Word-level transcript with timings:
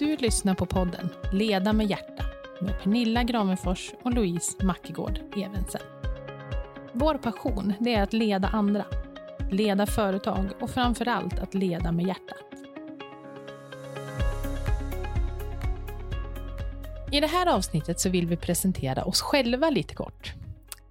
Du 0.00 0.16
lyssnar 0.16 0.54
på 0.54 0.66
podden 0.66 1.08
Leda 1.32 1.72
med 1.72 1.90
hjärta 1.90 2.24
med 2.60 2.80
Pernilla 2.82 3.22
Gravenfors 3.22 3.90
och 4.02 4.14
Louise 4.14 4.64
Mackegård 4.64 5.20
Evensen. 5.36 5.80
Vår 6.92 7.14
passion 7.14 7.72
det 7.80 7.94
är 7.94 8.02
att 8.02 8.12
leda 8.12 8.48
andra, 8.48 8.84
leda 9.50 9.86
företag 9.86 10.46
och 10.60 10.70
framför 10.70 11.08
allt 11.08 11.38
att 11.38 11.54
leda 11.54 11.92
med 11.92 12.06
hjärtat. 12.06 12.54
I 17.12 17.20
det 17.20 17.26
här 17.26 17.46
avsnittet 17.46 18.00
så 18.00 18.08
vill 18.08 18.26
vi 18.26 18.36
presentera 18.36 19.04
oss 19.04 19.20
själva 19.20 19.70
lite 19.70 19.94
kort. 19.94 20.32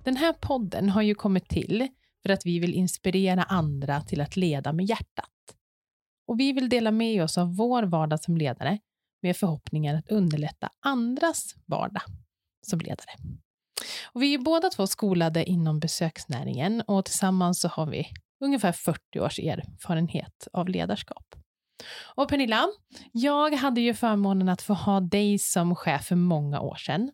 Den 0.04 0.18
här 0.18 0.34
podden 0.34 0.90
har 0.90 1.02
ju 1.02 1.16
kommit 1.16 1.50
till 1.50 1.88
för 2.24 2.30
att 2.30 2.46
vi 2.46 2.60
vill 2.60 2.74
inspirera 2.74 3.44
andra 3.44 4.02
till 4.02 4.22
att 4.22 4.38
leda 4.38 4.74
med 4.74 4.86
hjärtat. 4.86 5.56
Och 6.28 6.40
vi 6.40 6.54
vill 6.54 6.70
dela 6.70 6.92
med 6.92 7.24
oss 7.24 7.38
av 7.38 7.56
vår 7.56 7.84
vardag 7.84 8.20
som 8.20 8.38
ledare 8.38 8.80
med 9.22 9.38
förhoppningen 9.38 9.96
att 9.96 10.12
underlätta 10.12 10.70
andras 10.80 11.56
vardag 11.66 12.04
som 12.68 12.80
ledare. 12.80 13.12
Och 14.14 14.22
vi 14.22 14.34
är 14.34 14.38
båda 14.38 14.70
två 14.70 14.88
skolade 14.88 15.44
inom 15.44 15.80
besöksnäringen 15.80 16.82
och 16.82 17.06
tillsammans 17.06 17.62
så 17.62 17.68
har 17.68 17.86
vi 17.86 18.08
ungefär 18.44 18.72
40 18.72 19.20
års 19.20 19.40
erfarenhet 19.40 20.48
av 20.54 20.70
ledarskap. 20.70 21.36
Och 22.16 22.30
Pernilla, 22.30 22.68
jag 23.12 23.54
hade 23.54 23.82
ju 23.82 23.94
förmånen 23.94 24.50
att 24.50 24.62
få 24.62 24.74
ha 24.74 25.00
dig 25.00 25.40
som 25.40 25.76
chef 25.76 26.06
för 26.06 26.16
många 26.16 26.60
år 26.60 26.76
sedan. 26.76 27.12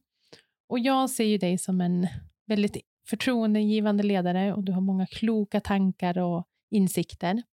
Och 0.70 0.80
jag 0.80 1.10
ser 1.10 1.24
ju 1.24 1.38
dig 1.38 1.58
som 1.58 1.82
en 1.82 2.08
väldigt 2.48 2.78
förtroendegivande 3.08 4.04
ledare 4.04 4.54
och 4.54 4.64
du 4.64 4.72
har 4.72 4.82
många 4.82 5.06
kloka 5.06 5.62
tankar 5.62 6.18
och 6.18 6.48
insikter. 6.72 7.44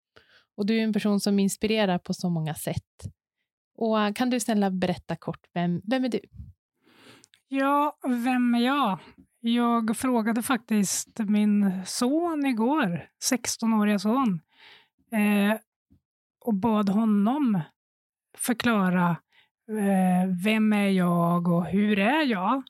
Och 0.57 0.67
du 0.67 0.79
är 0.79 0.83
en 0.83 0.93
person 0.93 1.21
som 1.21 1.39
inspirerar 1.39 1.99
på 1.99 2.15
så 2.15 2.31
många 2.31 2.55
sätt. 2.55 3.13
Och 3.77 4.01
eh, 4.01 4.13
kan 4.13 4.31
du 4.31 4.41
snälla 4.41 4.71
berätta 4.71 5.17
kort, 5.17 5.41
vem, 5.55 5.81
vem 5.85 6.05
är 6.05 6.09
du? 6.09 6.21
Ja, 7.49 7.97
vem 8.25 8.55
är 8.55 8.61
jag? 8.61 8.99
Jag 9.41 9.97
frågade 9.97 10.43
faktiskt 10.43 11.19
min 11.19 11.73
son 11.87 12.47
igår, 12.47 13.09
16-åriga 13.31 13.99
son, 13.99 14.41
eh, 15.13 15.59
och 16.45 16.55
bad 16.55 16.89
honom 16.89 17.61
förklara 18.39 19.17
eh, 19.69 20.31
vem 20.45 20.73
är 20.73 20.89
jag 20.89 21.49
och 21.49 21.67
hur 21.67 21.99
är 21.99 22.23
jag? 22.23 22.63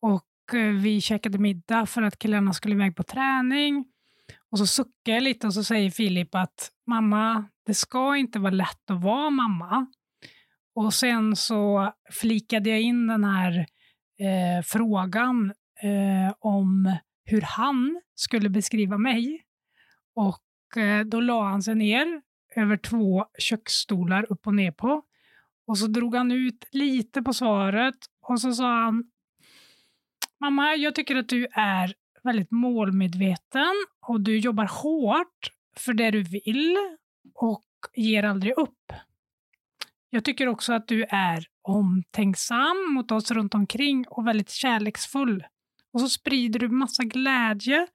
Och 0.00 0.54
eh, 0.54 0.72
vi 0.72 1.00
käkade 1.00 1.38
middag 1.38 1.86
för 1.86 2.02
att 2.02 2.18
killarna 2.18 2.52
skulle 2.52 2.74
iväg 2.74 2.96
på 2.96 3.02
träning. 3.02 3.84
Och 4.50 4.58
så 4.58 4.66
suckar 4.66 5.12
jag 5.12 5.22
lite 5.22 5.46
och 5.46 5.54
så 5.54 5.64
säger 5.64 5.90
Filip 5.90 6.34
att 6.34 6.70
mamma, 6.86 7.44
det 7.66 7.74
ska 7.74 8.16
inte 8.16 8.38
vara 8.38 8.50
lätt 8.50 8.90
att 8.90 9.02
vara 9.02 9.30
mamma. 9.30 9.86
Och 10.76 10.94
sen 10.94 11.36
så 11.36 11.92
flikade 12.12 12.70
jag 12.70 12.80
in 12.80 13.06
den 13.06 13.24
här 13.24 13.58
eh, 14.18 14.64
frågan 14.64 15.52
eh, 15.82 16.34
om 16.38 16.96
hur 17.24 17.40
han 17.40 18.00
skulle 18.14 18.48
beskriva 18.48 18.98
mig. 18.98 19.44
Och 20.14 20.76
eh, 20.76 21.04
då 21.04 21.20
la 21.20 21.48
han 21.48 21.62
sig 21.62 21.74
ner 21.74 22.22
över 22.56 22.76
två 22.76 23.26
köksstolar 23.38 24.32
upp 24.32 24.46
och 24.46 24.54
ner 24.54 24.72
på. 24.72 25.02
Och 25.66 25.78
så 25.78 25.86
drog 25.86 26.14
han 26.14 26.32
ut 26.32 26.68
lite 26.72 27.22
på 27.22 27.32
svaret 27.32 27.96
och 28.20 28.40
så 28.40 28.52
sa 28.52 28.84
han 28.84 29.04
Mamma, 30.40 30.74
jag 30.74 30.94
tycker 30.94 31.16
att 31.16 31.28
du 31.28 31.46
är 31.52 31.94
väldigt 32.22 32.50
målmedveten 32.50 33.74
och 34.08 34.20
du 34.20 34.38
jobbar 34.38 34.82
hårt 34.82 35.50
för 35.76 35.92
det 35.92 36.10
du 36.10 36.22
vill 36.22 36.76
och 37.34 37.64
ger 37.94 38.22
aldrig 38.22 38.58
upp. 38.58 38.92
Jag 40.16 40.24
tycker 40.24 40.48
också 40.48 40.72
att 40.72 40.88
du 40.88 41.04
är 41.08 41.44
omtänksam 41.62 42.94
mot 42.94 43.12
oss 43.12 43.30
runt 43.30 43.54
omkring 43.54 44.04
och 44.08 44.26
väldigt 44.26 44.50
kärleksfull. 44.50 45.44
Och 45.92 46.00
så 46.00 46.08
sprider 46.08 46.60
du 46.60 46.68
massa 46.68 47.02
glädje 47.04 47.86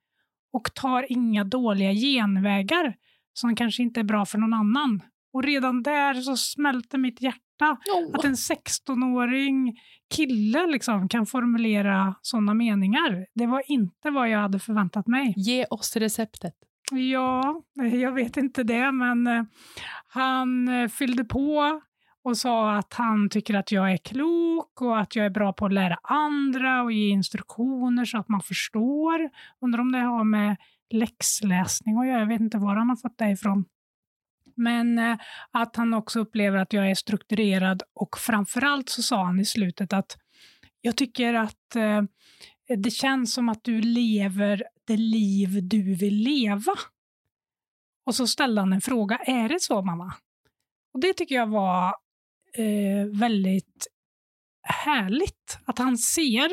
och 0.54 0.74
tar 0.74 1.12
inga 1.12 1.44
dåliga 1.44 1.94
genvägar 1.94 2.96
som 3.34 3.56
kanske 3.56 3.84
inte 3.84 4.00
är 4.00 4.04
bra 4.04 4.26
för 4.26 4.38
någon 4.38 4.54
annan. 4.54 5.02
Och 5.34 5.44
redan 5.44 5.84
där 5.84 6.14
så 6.14 6.38
smälter 6.38 6.98
mitt 6.98 7.22
hjärta 7.22 7.78
oh. 7.96 8.16
att 8.16 8.26
en 8.26 8.34
16-åring 8.34 9.78
kille 10.16 10.68
liksom 10.68 11.10
kan 11.10 11.26
formulera 11.26 12.16
sådana 12.22 12.54
meningar. 12.54 13.26
Det 13.36 13.46
var 13.46 13.64
inte 13.72 14.10
vad 14.10 14.30
jag 14.30 14.40
hade 14.40 14.60
förväntat 14.60 15.08
mig. 15.08 15.34
Ge 15.38 15.66
oss 15.70 15.96
receptet. 15.96 16.54
Ja, 16.92 17.62
jag 17.74 18.12
vet 18.12 18.38
inte 18.38 18.64
det, 18.64 18.92
men 18.92 19.28
eh, 19.28 19.44
han 20.08 20.68
eh, 20.68 20.88
fyllde 20.88 21.24
på 21.24 21.82
och 22.24 22.38
sa 22.38 22.76
att 22.76 22.94
han 22.94 23.30
tycker 23.30 23.54
att 23.54 23.72
jag 23.72 23.92
är 23.92 23.98
klok 23.98 24.82
och 24.82 25.00
att 25.00 25.16
jag 25.16 25.26
är 25.26 25.30
bra 25.30 25.54
på 25.54 25.66
att 25.66 25.74
lära 25.74 25.98
andra 26.04 26.84
och 26.84 26.92
ge 26.92 27.10
instruktioner 27.10 28.06
så 28.06 28.18
att 28.18 28.30
man 28.30 28.42
förstår. 28.42 29.30
Undrar 29.62 29.82
om 29.82 29.92
det 29.92 30.00
har 30.00 30.24
med 30.24 30.58
läxläsning 30.90 31.98
och 31.98 32.06
jag 32.06 32.26
vet 32.26 32.42
inte 32.42 32.58
var 32.58 32.76
han 32.76 32.90
har 32.90 32.96
fått 32.96 33.18
det 33.18 33.30
ifrån. 33.30 33.66
Men 34.56 35.00
eh, 35.00 35.18
att 35.52 35.76
han 35.76 35.94
också 35.94 36.20
upplever 36.20 36.58
att 36.58 36.74
jag 36.74 36.92
är 36.92 36.96
strukturerad 36.96 37.84
och 37.94 38.18
framförallt 38.18 38.90
så 38.90 39.02
sa 39.02 39.24
han 39.24 39.40
i 39.40 39.46
slutet 39.46 39.94
att 39.94 40.18
jag 40.82 40.98
tycker 40.98 41.34
att 41.34 41.76
eh, 41.76 42.02
det 42.78 42.92
känns 42.92 43.34
som 43.34 43.50
att 43.50 43.64
du 43.64 43.82
lever 43.82 44.64
det 44.88 44.98
liv 44.98 45.60
du 45.64 45.96
vill 45.96 46.16
leva. 46.16 46.74
Och 48.06 48.16
så 48.16 48.28
ställde 48.28 48.62
han 48.62 48.74
en 48.74 48.82
fråga, 48.82 49.18
är 49.18 49.50
det 49.50 49.62
så 49.62 49.82
mamma? 49.82 50.14
Och 50.94 51.00
det 51.00 51.14
tycker 51.14 51.36
jag 51.36 51.48
var 51.48 51.96
eh, 52.58 53.06
väldigt 53.20 53.88
härligt 54.64 55.60
att 55.66 55.78
han 55.78 55.98
ser 55.98 56.50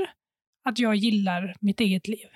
att 0.64 0.78
jag 0.78 0.96
gillar 0.96 1.56
mitt 1.60 1.80
eget 1.80 2.08
liv. 2.08 2.26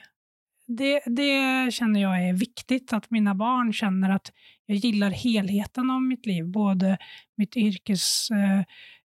Det, 0.66 1.02
det 1.06 1.72
känner 1.74 2.02
jag 2.02 2.28
är 2.28 2.32
viktigt, 2.32 2.92
att 2.92 3.10
mina 3.10 3.34
barn 3.34 3.72
känner 3.72 4.10
att 4.10 4.32
jag 4.66 4.76
gillar 4.76 5.10
helheten 5.10 5.90
av 5.90 6.02
mitt 6.02 6.26
liv, 6.26 6.46
både 6.46 6.98
mitt 7.36 7.56
yrkes, 7.56 8.30
eh, 8.30 8.62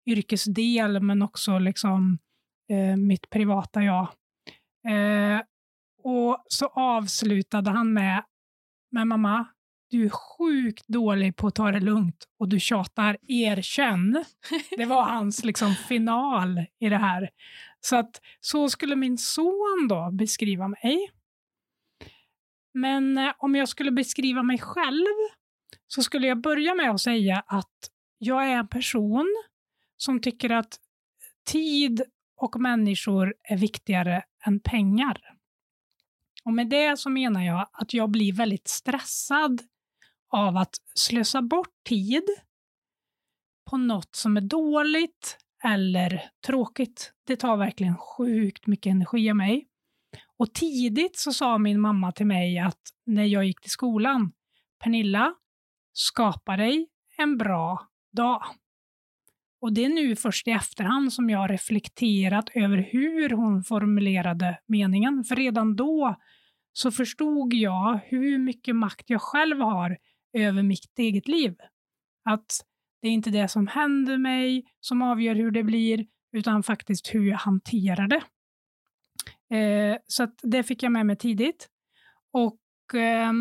yrkesdel 0.07 1.03
men 1.03 1.23
också 1.23 1.59
liksom, 1.59 2.19
eh, 2.71 2.97
mitt 2.97 3.31
privata 3.31 3.83
jag. 3.83 4.09
Eh, 4.89 5.41
och 6.03 6.45
så 6.49 6.67
avslutade 6.67 7.71
han 7.71 7.93
med, 7.93 8.25
men 8.91 9.09
mamma, 9.09 9.47
du 9.91 10.05
är 10.05 10.09
sjukt 10.09 10.89
dålig 10.89 11.37
på 11.37 11.47
att 11.47 11.55
ta 11.55 11.73
det 11.73 11.81
lugnt 11.81 12.29
och 12.39 12.49
du 12.49 12.61
tjatar, 12.61 13.17
erkänn. 13.29 14.25
Det 14.77 14.85
var 14.85 15.03
hans 15.11 15.45
liksom 15.45 15.75
final 15.75 16.65
i 16.81 16.89
det 16.89 16.97
här. 16.97 17.31
Så 17.81 17.97
att 17.97 18.21
så 18.41 18.69
skulle 18.69 18.97
min 18.97 19.19
son 19.19 19.87
då 19.89 20.11
beskriva 20.13 20.69
mig. 20.69 21.11
Men 22.75 23.19
eh, 23.19 23.33
om 23.39 23.55
jag 23.55 23.69
skulle 23.69 23.93
beskriva 23.93 24.43
mig 24.43 24.59
själv 24.59 25.07
så 25.87 26.03
skulle 26.03 26.27
jag 26.27 26.41
börja 26.41 26.75
med 26.75 26.91
att 26.91 27.01
säga 27.01 27.45
att 27.47 27.91
jag 28.19 28.47
är 28.47 28.57
en 28.57 28.69
person 28.69 29.45
som 29.97 30.21
tycker 30.21 30.51
att 30.51 30.77
tid 31.47 32.03
och 32.37 32.61
människor 32.61 33.35
är 33.43 33.57
viktigare 33.57 34.23
än 34.47 34.61
pengar. 34.61 35.21
Och 36.45 36.53
med 36.53 36.69
det 36.69 36.99
så 36.99 37.11
menar 37.11 37.45
jag 37.45 37.69
att 37.73 37.95
jag 37.95 38.11
blir 38.11 38.33
väldigt 38.33 38.69
stressad 38.69 39.63
av 40.29 40.57
att 40.57 40.77
slösa 40.95 41.43
bort 41.43 41.75
tid 41.89 42.25
på 43.71 43.77
något 43.77 44.15
som 44.15 44.37
är 44.37 44.41
dåligt 44.41 45.39
eller 45.65 46.23
tråkigt. 46.47 47.13
Det 47.27 47.37
tar 47.37 47.57
verkligen 47.57 47.97
sjukt 47.97 48.67
mycket 48.67 48.91
energi 48.91 49.31
av 49.31 49.37
mig. 49.37 49.69
Och 50.39 50.55
tidigt 50.55 51.19
så 51.19 51.33
sa 51.33 51.59
min 51.59 51.81
mamma 51.81 52.13
till 52.13 52.27
mig 52.27 52.59
att 52.59 52.81
när 53.07 53.25
jag 53.25 53.45
gick 53.45 53.61
till 53.61 53.71
skolan, 53.71 54.33
Pernilla, 54.79 55.35
skapa 55.93 56.57
dig 56.57 56.89
en 57.19 57.39
bra 57.39 57.89
dag. 58.13 58.43
Och 59.61 59.73
det 59.73 59.85
är 59.85 59.89
nu 59.89 60.17
först 60.17 60.49
i 60.49 60.51
efterhand 60.51 61.13
som 61.13 61.31
jag 61.31 61.39
har 61.39 61.49
reflekterat 61.49 62.51
över 62.55 62.77
hur 62.77 63.31
hon 63.31 63.65
formulerade 63.65 64.59
meningen. 64.67 65.25
För 65.25 65.37
redan 65.37 65.77
då 65.77 66.17
så 66.73 66.91
förstod 66.91 67.55
jag 67.55 68.01
hur 68.05 68.39
mycket 68.39 68.77
makt 68.77 69.11
jag 69.11 69.23
själv 69.23 69.61
har 69.61 69.99
över 70.37 70.63
mitt 70.63 70.99
eget 70.99 71.29
liv. 71.29 71.55
Att 72.25 72.61
det 73.03 73.09
är 73.09 73.13
inte 73.13 73.31
det 73.31 73.49
som 73.49 73.67
händer 73.67 74.19
mig 74.19 74.65
som 74.81 75.03
avgör 75.03 75.35
hur 75.35 75.51
det 75.51 75.63
blir, 75.63 76.07
utan 76.33 76.63
faktiskt 76.63 77.15
hur 77.15 77.29
jag 77.29 77.39
hanterar 77.39 78.09
det. 78.09 78.23
Eh, 79.57 79.97
så 80.07 80.29
det 80.43 80.63
fick 80.63 80.83
jag 80.83 80.93
med 80.93 81.07
mig 81.07 81.17
tidigt. 81.17 81.69
Och 82.33 82.95
eh, 82.95 83.33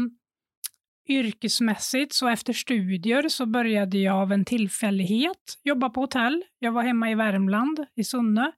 yrkesmässigt, 1.09 2.13
så 2.13 2.27
efter 2.27 2.53
studier, 2.53 3.29
så 3.29 3.45
började 3.45 3.97
jag 3.97 4.15
av 4.15 4.31
en 4.31 4.45
tillfällighet 4.45 5.59
jobba 5.63 5.89
på 5.89 6.01
hotell. 6.01 6.43
Jag 6.59 6.71
var 6.71 6.83
hemma 6.83 7.11
i 7.11 7.15
Värmland, 7.15 7.85
i 7.95 8.03
Sunne, 8.03 8.51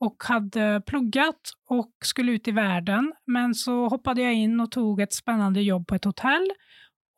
och 0.00 0.22
hade 0.24 0.82
pluggat 0.86 1.52
och 1.68 1.92
skulle 2.04 2.32
ut 2.32 2.48
i 2.48 2.50
världen. 2.50 3.12
Men 3.26 3.54
så 3.54 3.88
hoppade 3.88 4.22
jag 4.22 4.34
in 4.34 4.60
och 4.60 4.70
tog 4.70 5.00
ett 5.00 5.12
spännande 5.12 5.62
jobb 5.62 5.86
på 5.86 5.94
ett 5.94 6.04
hotell 6.04 6.50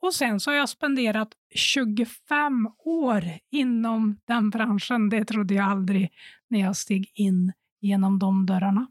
och 0.00 0.14
sen 0.14 0.41
så 0.41 0.50
har 0.50 0.56
jag 0.56 0.69
spenderat 0.69 1.29
25 1.55 2.69
år 2.79 3.25
inom 3.50 4.20
den 4.25 4.50
branschen. 4.50 5.08
Det 5.08 5.25
trodde 5.25 5.55
jag 5.55 5.70
aldrig 5.70 6.12
när 6.49 6.61
jag 6.61 6.76
steg 6.76 7.11
in 7.14 7.52
genom 7.81 8.19
de 8.19 8.47
dörrarna. 8.47 8.87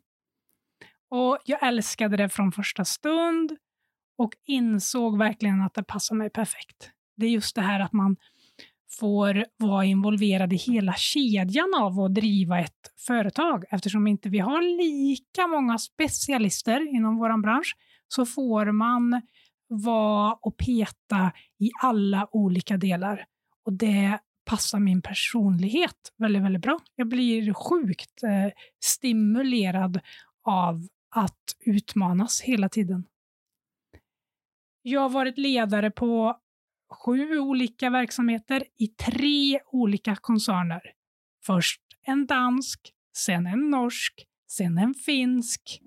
Och 1.09 1.37
jag 1.45 1.67
älskade 1.67 2.17
det 2.17 2.29
från 2.29 2.51
första 2.51 2.85
stund 2.85 3.57
och 4.17 4.33
insåg 4.45 5.17
verkligen 5.17 5.61
att 5.61 5.73
det 5.73 5.83
passar 5.83 6.15
mig 6.15 6.29
perfekt. 6.29 6.91
Det 7.17 7.25
är 7.25 7.29
just 7.29 7.55
det 7.55 7.61
här 7.61 7.79
att 7.79 7.93
man 7.93 8.17
får 8.99 9.45
vara 9.57 9.85
involverad 9.85 10.53
i 10.53 10.55
hela 10.55 10.93
kedjan 10.93 11.73
av 11.77 11.99
att 11.99 12.13
driva 12.13 12.59
ett 12.59 12.93
företag. 13.07 13.63
Eftersom 13.69 14.07
inte 14.07 14.29
vi 14.29 14.39
har 14.39 14.61
lika 14.61 15.47
många 15.47 15.77
specialister 15.77 16.95
inom 16.95 17.17
vår 17.17 17.41
bransch 17.41 17.75
så 18.07 18.25
får 18.25 18.71
man 18.71 19.21
vara 19.69 20.33
och 20.33 20.57
peta 20.57 21.31
i 21.59 21.69
alla 21.81 22.27
olika 22.31 22.77
delar. 22.77 23.25
Och 23.65 23.73
det 23.73 24.19
passar 24.45 24.79
min 24.79 25.01
personlighet 25.01 26.13
väldigt, 26.17 26.43
väldigt 26.43 26.61
bra. 26.61 26.79
Jag 26.95 27.07
blir 27.07 27.53
sjukt 27.53 28.23
eh, 28.23 28.53
stimulerad 28.83 29.99
av 30.43 30.87
att 31.15 31.55
utmanas 31.65 32.41
hela 32.41 32.69
tiden. 32.69 33.05
Jag 34.81 35.01
har 35.01 35.09
varit 35.09 35.37
ledare 35.37 35.91
på 35.91 36.39
sju 37.05 37.39
olika 37.39 37.89
verksamheter 37.89 38.63
i 38.77 38.87
tre 38.87 39.59
olika 39.65 40.15
koncerner. 40.15 40.81
Först 41.45 41.81
en 42.01 42.25
dansk, 42.25 42.93
sen 43.17 43.47
en 43.47 43.69
norsk, 43.69 44.25
sen 44.51 44.77
en 44.77 44.93
finsk. 44.93 45.81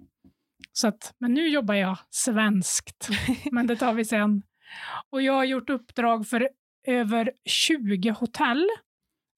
Så 0.72 0.88
att, 0.88 1.14
men 1.18 1.34
nu 1.34 1.48
jobbar 1.48 1.74
jag 1.74 1.98
svenskt, 2.10 3.08
men 3.52 3.66
det 3.66 3.76
tar 3.76 3.94
vi 3.94 4.04
sen. 4.04 4.42
Och 5.10 5.22
jag 5.22 5.32
har 5.32 5.44
gjort 5.44 5.70
uppdrag 5.70 6.26
för 6.26 6.48
över 6.86 7.32
20 7.44 8.10
hotell 8.10 8.68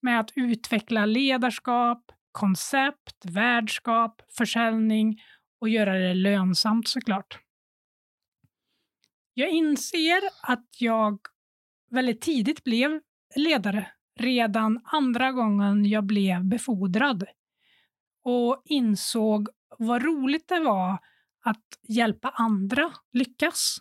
med 0.03 0.21
att 0.21 0.31
utveckla 0.35 1.07
ledarskap, 1.07 2.13
koncept, 2.33 3.25
värdskap, 3.25 4.23
försäljning 4.37 5.21
och 5.61 5.69
göra 5.69 5.99
det 5.99 6.15
lönsamt 6.15 6.89
såklart. 6.89 7.39
Jag 9.35 9.51
inser 9.51 10.21
att 10.43 10.69
jag 10.79 11.19
väldigt 11.91 12.21
tidigt 12.21 12.65
blev 12.65 13.01
ledare, 13.37 13.87
redan 14.21 14.81
andra 14.85 15.33
gången 15.33 15.85
jag 15.85 16.05
blev 16.05 16.45
befordrad 16.45 17.25
och 18.25 18.63
insåg 18.65 19.49
vad 19.79 20.03
roligt 20.03 20.49
det 20.49 20.61
var 20.61 20.99
att 21.44 21.62
hjälpa 21.88 22.29
andra 22.29 22.93
lyckas. 23.12 23.79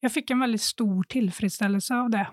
Jag 0.00 0.12
fick 0.12 0.30
en 0.30 0.40
väldigt 0.40 0.62
stor 0.62 1.02
tillfredsställelse 1.02 1.94
av 1.94 2.10
det. 2.10 2.28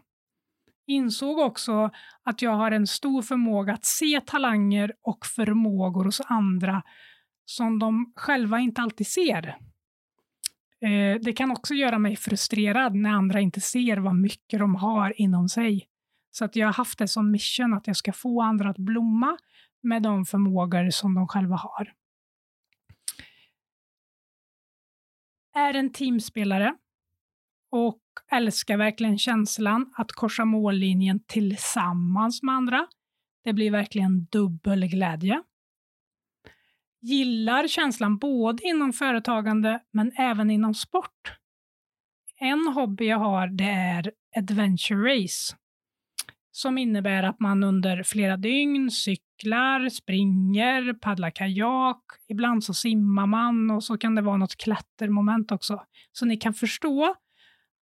Insåg 0.87 1.39
också 1.39 1.89
att 2.23 2.41
jag 2.41 2.51
har 2.51 2.71
en 2.71 2.87
stor 2.87 3.21
förmåga 3.21 3.73
att 3.73 3.85
se 3.85 4.21
talanger 4.25 4.93
och 5.01 5.25
förmågor 5.25 6.05
hos 6.05 6.21
andra 6.25 6.83
som 7.45 7.79
de 7.79 8.13
själva 8.15 8.59
inte 8.59 8.81
alltid 8.81 9.07
ser. 9.07 9.47
Eh, 10.81 11.21
det 11.21 11.33
kan 11.33 11.51
också 11.51 11.73
göra 11.73 11.99
mig 11.99 12.15
frustrerad 12.15 12.95
när 12.95 13.09
andra 13.09 13.39
inte 13.39 13.61
ser 13.61 13.97
vad 13.97 14.15
mycket 14.15 14.59
de 14.59 14.75
har 14.75 15.21
inom 15.21 15.49
sig. 15.49 15.87
Så 16.31 16.45
att 16.45 16.55
jag 16.55 16.67
har 16.67 16.73
haft 16.73 16.99
det 16.99 17.07
som 17.07 17.31
mission 17.31 17.73
att 17.73 17.87
jag 17.87 17.95
ska 17.95 18.13
få 18.13 18.41
andra 18.41 18.69
att 18.69 18.77
blomma 18.77 19.37
med 19.83 20.03
de 20.03 20.25
förmågor 20.25 20.89
som 20.89 21.15
de 21.15 21.27
själva 21.27 21.55
har. 21.55 21.93
Är 25.53 25.73
en 25.73 25.93
teamspelare 25.93 26.75
och 27.71 28.01
älskar 28.31 28.77
verkligen 28.77 29.17
känslan 29.17 29.93
att 29.97 30.11
korsa 30.11 30.45
mållinjen 30.45 31.23
tillsammans 31.27 32.43
med 32.43 32.55
andra. 32.55 32.87
Det 33.43 33.53
blir 33.53 33.71
verkligen 33.71 34.25
dubbel 34.25 34.87
glädje 34.87 35.43
gillar 37.01 37.67
känslan 37.67 38.17
både 38.17 38.63
inom 38.67 38.93
företagande 38.93 39.79
men 39.91 40.11
även 40.17 40.51
inom 40.51 40.73
sport. 40.73 41.37
En 42.35 42.67
hobby 42.67 43.05
jag 43.05 43.17
har 43.17 43.47
det 43.47 43.69
är 43.69 44.11
Adventure 44.37 45.13
Race 45.13 45.55
som 46.51 46.77
innebär 46.77 47.23
att 47.23 47.39
man 47.39 47.63
under 47.63 48.03
flera 48.03 48.37
dygn 48.37 48.91
cyklar, 48.91 49.89
springer, 49.89 50.93
paddlar 50.93 51.29
kajak, 51.29 52.03
ibland 52.27 52.63
så 52.63 52.73
simmar 52.73 53.27
man 53.27 53.71
och 53.71 53.83
så 53.83 53.97
kan 53.97 54.15
det 54.15 54.21
vara 54.21 54.37
något 54.37 54.55
klättermoment 54.55 55.51
också. 55.51 55.85
Så 56.11 56.25
ni 56.25 56.37
kan 56.37 56.53
förstå 56.53 57.15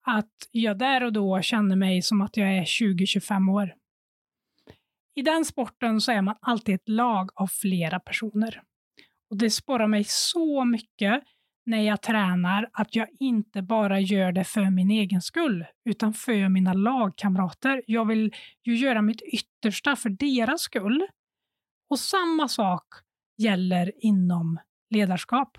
att 0.06 0.36
jag 0.52 0.78
där 0.78 1.04
och 1.04 1.14
då 1.14 1.42
känner 1.42 1.76
mig 1.76 2.02
som 2.02 2.22
att 2.22 2.38
jag 2.38 2.58
är 2.58 2.64
20-25 2.64 3.52
år. 3.52 3.74
I 5.16 5.22
den 5.22 5.46
sporten 5.46 6.02
så 6.02 6.12
är 6.12 6.22
man 6.22 6.36
alltid 6.42 6.76
ett 6.76 6.90
lag 6.90 7.30
av 7.36 7.48
flera 7.48 8.00
personer. 8.00 8.62
Och 9.30 9.38
Det 9.38 9.50
sporrar 9.50 9.88
mig 9.88 10.04
så 10.04 10.66
mycket 10.66 11.24
när 11.68 11.82
jag 11.82 12.02
tränar 12.02 12.70
att 12.74 12.96
jag 12.96 13.08
inte 13.20 13.62
bara 13.62 14.00
gör 14.00 14.32
det 14.32 14.44
för 14.44 14.70
min 14.70 14.92
egen 14.92 15.22
skull, 15.22 15.66
utan 15.86 16.14
för 16.14 16.50
mina 16.50 16.74
lagkamrater. 16.74 17.84
Jag 17.88 18.06
vill 18.06 18.36
ju 18.64 18.76
göra 18.76 19.02
mitt 19.02 19.22
yttersta 19.22 19.96
för 19.96 20.10
deras 20.10 20.62
skull. 20.62 21.08
Och 21.90 22.00
samma 22.00 22.48
sak 22.48 22.84
gäller 23.38 23.92
inom 24.06 24.60
ledarskap. 24.90 25.58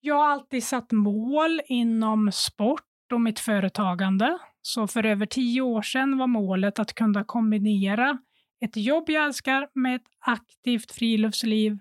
Jag 0.00 0.14
har 0.14 0.30
alltid 0.30 0.64
satt 0.64 0.92
mål 0.92 1.60
inom 1.66 2.32
sport 2.32 3.12
och 3.12 3.20
mitt 3.20 3.40
företagande. 3.40 4.38
Så 4.62 4.86
för 4.86 5.06
över 5.06 5.26
tio 5.26 5.60
år 5.60 5.82
sedan 5.82 6.18
var 6.18 6.26
målet 6.26 6.78
att 6.78 6.94
kunna 6.94 7.24
kombinera 7.24 8.18
ett 8.64 8.76
jobb 8.76 9.10
jag 9.10 9.24
älskar 9.24 9.68
med 9.74 9.96
ett 9.96 10.06
aktivt 10.20 10.92
friluftsliv 10.92 11.78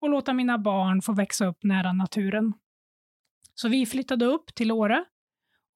och 0.00 0.10
låta 0.10 0.32
mina 0.32 0.58
barn 0.58 1.02
få 1.02 1.12
växa 1.12 1.46
upp 1.46 1.64
nära 1.64 1.92
naturen. 1.92 2.52
Så 3.54 3.68
vi 3.68 3.86
flyttade 3.86 4.24
upp 4.24 4.54
till 4.54 4.72
Åre 4.72 5.04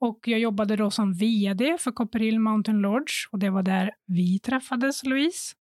och 0.00 0.20
jag 0.24 0.40
jobbade 0.40 0.76
då 0.76 0.90
som 0.90 1.14
VD 1.14 1.78
för 1.78 1.92
Copperhill 1.92 2.40
Mountain 2.40 2.78
Lodge 2.78 3.28
och 3.32 3.38
det 3.38 3.50
var 3.50 3.62
där 3.62 3.90
vi 4.06 4.38
träffades, 4.38 5.04
Louise. 5.04 5.54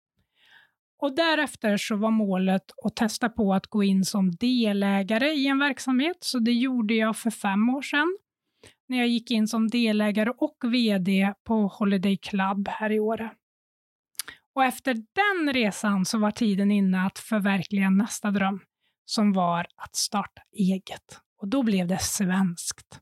Och 0.99 1.15
därefter 1.15 1.77
så 1.77 1.95
var 1.95 2.11
målet 2.11 2.63
att 2.83 2.95
testa 2.95 3.29
på 3.29 3.53
att 3.53 3.67
gå 3.67 3.83
in 3.83 4.05
som 4.05 4.31
delägare 4.31 5.29
i 5.29 5.47
en 5.47 5.59
verksamhet, 5.59 6.17
så 6.19 6.39
det 6.39 6.53
gjorde 6.53 6.93
jag 6.93 7.17
för 7.17 7.29
fem 7.29 7.69
år 7.69 7.81
sedan 7.81 8.17
när 8.87 8.97
jag 8.97 9.07
gick 9.07 9.31
in 9.31 9.47
som 9.47 9.67
delägare 9.67 10.29
och 10.37 10.57
VD 10.73 11.33
på 11.43 11.67
Holiday 11.67 12.17
Club 12.17 12.67
här 12.67 12.91
i 12.91 12.99
Åre. 12.99 13.31
Och 14.53 14.63
efter 14.63 14.93
den 14.93 15.53
resan 15.53 16.05
så 16.05 16.17
var 16.17 16.31
tiden 16.31 16.71
inne 16.71 17.05
att 17.05 17.19
förverkliga 17.19 17.89
nästa 17.89 18.31
dröm, 18.31 18.59
som 19.05 19.33
var 19.33 19.67
att 19.75 19.95
starta 19.95 20.41
eget. 20.51 21.21
Och 21.37 21.47
då 21.47 21.63
blev 21.63 21.87
det 21.87 22.01
svenskt. 22.01 22.99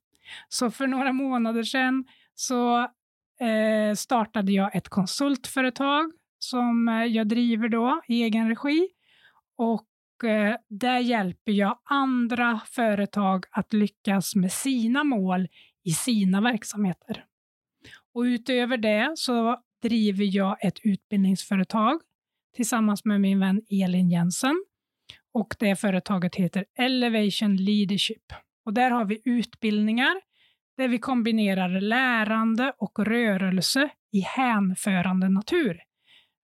Så 0.49 0.71
för 0.71 0.87
några 0.87 1.13
månader 1.13 1.63
sedan 1.63 2.05
så 2.35 2.79
eh, 3.39 3.93
startade 3.95 4.51
jag 4.51 4.75
ett 4.75 4.89
konsultföretag 4.89 6.11
som 6.39 6.87
eh, 6.87 7.05
jag 7.05 7.27
driver 7.27 7.69
då 7.69 8.01
i 8.07 8.23
egen 8.23 8.49
regi. 8.49 8.87
Och 9.57 10.23
eh, 10.23 10.55
där 10.69 10.99
hjälper 10.99 11.51
jag 11.51 11.79
andra 11.83 12.61
företag 12.65 13.45
att 13.51 13.73
lyckas 13.73 14.35
med 14.35 14.51
sina 14.51 15.03
mål 15.03 15.47
i 15.83 15.91
sina 15.91 16.41
verksamheter. 16.41 17.25
Och 18.13 18.21
utöver 18.21 18.77
det 18.77 19.11
så 19.15 19.63
driver 19.81 20.25
jag 20.35 20.65
ett 20.65 20.79
utbildningsföretag 20.83 22.01
tillsammans 22.55 23.05
med 23.05 23.21
min 23.21 23.39
vän 23.39 23.61
Elin 23.69 24.09
Jensen. 24.09 24.65
Och 25.33 25.55
det 25.59 25.75
företaget 25.75 26.35
heter 26.35 26.65
Elevation 26.79 27.55
Leadership. 27.55 28.33
Och 28.65 28.73
där 28.73 28.91
har 28.91 29.05
vi 29.05 29.21
utbildningar 29.25 30.21
där 30.77 30.87
vi 30.87 30.99
kombinerar 30.99 31.81
lärande 31.81 32.73
och 32.77 32.99
rörelse 32.99 33.89
i 34.11 34.19
hänförande 34.19 35.29
natur. 35.29 35.79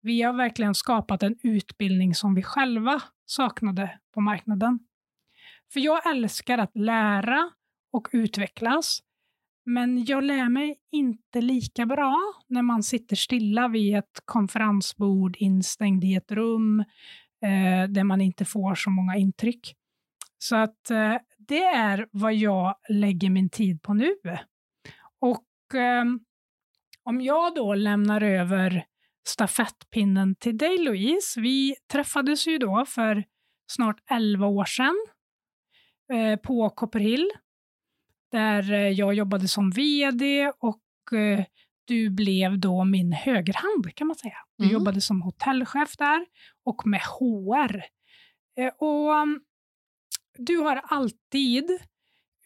Vi 0.02 0.22
har 0.22 0.32
verkligen 0.32 0.74
skapat 0.74 1.22
en 1.22 1.36
utbildning 1.42 2.14
som 2.14 2.34
vi 2.34 2.42
själva 2.42 3.02
saknade 3.26 3.98
på 4.14 4.20
marknaden. 4.20 4.78
För 5.72 5.80
jag 5.80 6.10
älskar 6.10 6.58
att 6.58 6.76
lära 6.76 7.50
och 7.92 8.08
utvecklas 8.12 9.00
men 9.66 10.04
jag 10.04 10.24
lär 10.24 10.48
mig 10.48 10.76
inte 10.92 11.40
lika 11.40 11.86
bra 11.86 12.16
när 12.48 12.62
man 12.62 12.82
sitter 12.82 13.16
stilla 13.16 13.68
vid 13.68 13.96
ett 13.96 14.20
konferensbord 14.24 15.36
instängd 15.36 16.04
i 16.04 16.14
ett 16.14 16.32
rum 16.32 16.80
eh, 17.42 17.88
där 17.88 18.04
man 18.04 18.20
inte 18.20 18.44
får 18.44 18.74
så 18.74 18.90
många 18.90 19.16
intryck. 19.16 19.74
Så 20.38 20.56
att 20.56 20.90
eh, 20.90 21.16
det 21.38 21.64
är 21.64 22.08
vad 22.10 22.34
jag 22.34 22.74
lägger 22.88 23.30
min 23.30 23.50
tid 23.50 23.82
på 23.82 23.94
nu. 23.94 24.14
Och 25.20 25.74
eh, 25.74 26.04
om 27.02 27.20
jag 27.20 27.54
då 27.54 27.74
lämnar 27.74 28.20
över 28.20 28.84
stafettpinnen 29.26 30.34
till 30.34 30.58
dig 30.58 30.78
Louise. 30.78 31.40
Vi 31.40 31.74
träffades 31.92 32.46
ju 32.46 32.58
då 32.58 32.84
för 32.86 33.24
snart 33.72 33.96
11 34.10 34.46
år 34.46 34.64
sedan 34.64 35.06
eh, 36.12 36.36
på 36.36 36.70
Copperhill 36.70 37.30
där 38.30 38.72
eh, 38.72 38.88
jag 38.88 39.14
jobbade 39.14 39.48
som 39.48 39.70
vd 39.70 40.52
och 40.58 41.18
eh, 41.18 41.44
du 41.84 42.10
blev 42.10 42.58
då 42.58 42.84
min 42.84 43.12
högerhand 43.12 43.94
kan 43.94 44.06
man 44.06 44.16
säga. 44.16 44.36
Du 44.58 44.64
mm. 44.64 44.74
jobbade 44.74 45.00
som 45.00 45.22
hotellchef 45.22 45.96
där 45.96 46.26
och 46.64 46.86
med 46.86 47.00
HR. 47.00 47.82
Eh, 48.58 48.72
och 48.78 49.14
mm, 49.14 49.40
du 50.38 50.56
har 50.56 50.76
alltid 50.76 51.70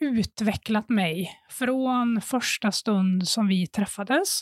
utvecklat 0.00 0.88
mig 0.88 1.30
från 1.50 2.20
första 2.20 2.72
stund 2.72 3.28
som 3.28 3.48
vi 3.48 3.66
träffades. 3.66 4.40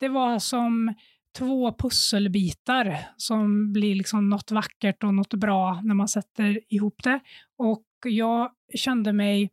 Det 0.00 0.08
var 0.08 0.38
som 0.38 0.94
två 1.38 1.74
pusselbitar 1.78 2.98
som 3.16 3.72
blir 3.72 3.94
liksom 3.94 4.28
något 4.28 4.50
vackert 4.50 5.04
och 5.04 5.14
något 5.14 5.34
bra 5.34 5.80
när 5.84 5.94
man 5.94 6.08
sätter 6.08 6.60
ihop 6.68 7.02
det. 7.02 7.20
Och 7.58 7.86
jag 8.04 8.52
kände 8.74 9.12
mig 9.12 9.50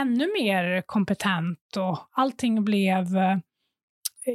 ännu 0.00 0.26
mer 0.40 0.82
kompetent 0.82 1.76
och 1.76 1.98
allting 2.12 2.64
blev... 2.64 3.16
Eh, 3.16 3.38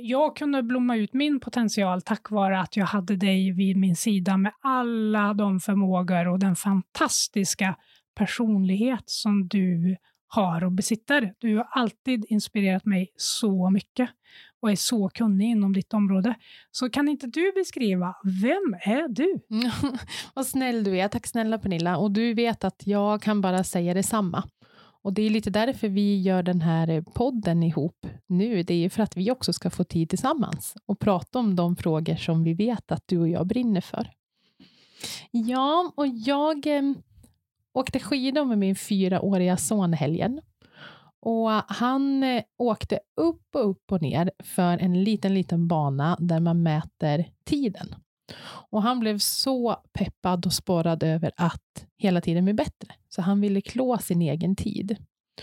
jag 0.01 0.36
kunde 0.36 0.63
blomma 0.63 0.96
ut 0.96 1.13
min 1.13 1.39
potential 1.39 2.01
tack 2.01 2.32
vare 2.32 2.60
att 2.60 2.77
jag 2.77 2.86
hade 2.86 3.15
dig 3.15 3.51
vid 3.51 3.77
min 3.77 3.96
sida 3.96 4.38
med 4.38 4.53
alla 4.62 5.34
de 5.34 5.60
förmågor 5.60 6.27
och 6.27 6.39
den 6.39 6.56
fantastiska 6.56 7.75
personlighet 8.15 9.03
som 9.06 9.48
du 9.48 9.98
har 10.27 10.63
och 10.63 10.72
besitter. 10.72 11.34
Du 11.39 11.58
har 11.58 11.68
alltid 11.72 12.25
inspirerat 12.30 12.86
mig 12.86 13.12
så 13.15 13.70
mycket 13.70 14.10
och 14.62 14.72
är 14.72 14.75
så 14.75 15.10
kunnig 15.10 15.50
inom 15.50 15.74
ditt 15.74 15.94
område. 15.94 16.36
Så 16.72 16.89
kan 16.89 17.08
inte 17.08 17.27
du 17.27 17.51
beskriva, 17.56 18.15
vem 18.24 18.75
är 18.82 19.08
du? 19.08 19.39
Vad 20.34 20.46
snäll 20.46 20.84
du 20.84 21.00
är. 21.00 21.08
Tack 21.08 21.27
snälla 21.27 21.58
Pernilla. 21.58 21.98
Och 21.98 22.12
du 22.12 22.34
vet 22.34 22.63
att 22.63 22.82
jag 22.86 23.22
kan 23.22 23.41
bara 23.41 23.63
säga 23.63 23.94
detsamma. 23.94 24.44
Och 25.03 25.13
det 25.13 25.22
är 25.22 25.29
lite 25.29 25.50
därför 25.50 25.89
vi 25.89 26.22
gör 26.22 26.43
den 26.43 26.62
här 26.62 26.89
eh, 26.89 27.03
podden 27.03 27.63
ihop 27.63 28.08
nu. 28.27 28.63
Det 28.63 28.86
är 28.86 28.89
för 28.89 29.03
att 29.03 29.17
vi 29.17 29.31
också 29.31 29.53
ska 29.53 29.70
få 29.70 29.84
tid 29.84 30.10
tillsammans 30.10 30.75
och 30.86 31.00
prata 31.00 31.39
om 31.39 31.55
de 31.55 31.75
frågor 31.75 32.15
som 32.15 32.43
vi 32.43 32.53
vet 32.53 32.91
att 32.91 33.03
du 33.05 33.20
och 33.20 33.29
jag 33.29 33.48
brinner 33.48 33.81
för. 33.81 34.12
Ja, 35.31 35.93
och 35.96 36.08
jag 36.08 36.67
eh, 36.67 36.81
åkte 37.74 38.00
skidor 38.00 38.46
med 38.46 38.58
min 38.58 38.75
fyraåriga 38.75 39.58
son 39.58 39.93
helgen. 39.93 40.41
Och 41.20 41.50
han 41.67 42.24
eh, 42.24 42.43
åkte 42.58 43.00
upp 43.15 43.55
och 43.55 43.70
upp 43.70 43.91
och 43.91 44.01
ner 44.01 44.31
för 44.43 44.77
en 44.77 45.03
liten, 45.03 45.34
liten 45.34 45.67
bana 45.67 46.17
där 46.20 46.39
man 46.39 46.63
mäter 46.63 47.25
tiden. 47.43 47.96
Och 48.43 48.83
han 48.83 49.00
blev 49.00 49.17
så 49.17 49.75
peppad 49.93 50.45
och 50.45 50.53
sporrad 50.53 51.03
över 51.03 51.31
att 51.38 51.85
hela 51.97 52.21
tiden 52.21 52.45
bli 52.45 52.53
bättre. 52.53 52.93
Så 53.09 53.21
han 53.21 53.41
ville 53.41 53.61
klå 53.61 53.97
sin 53.97 54.21
egen 54.21 54.55
tid. 54.55 54.97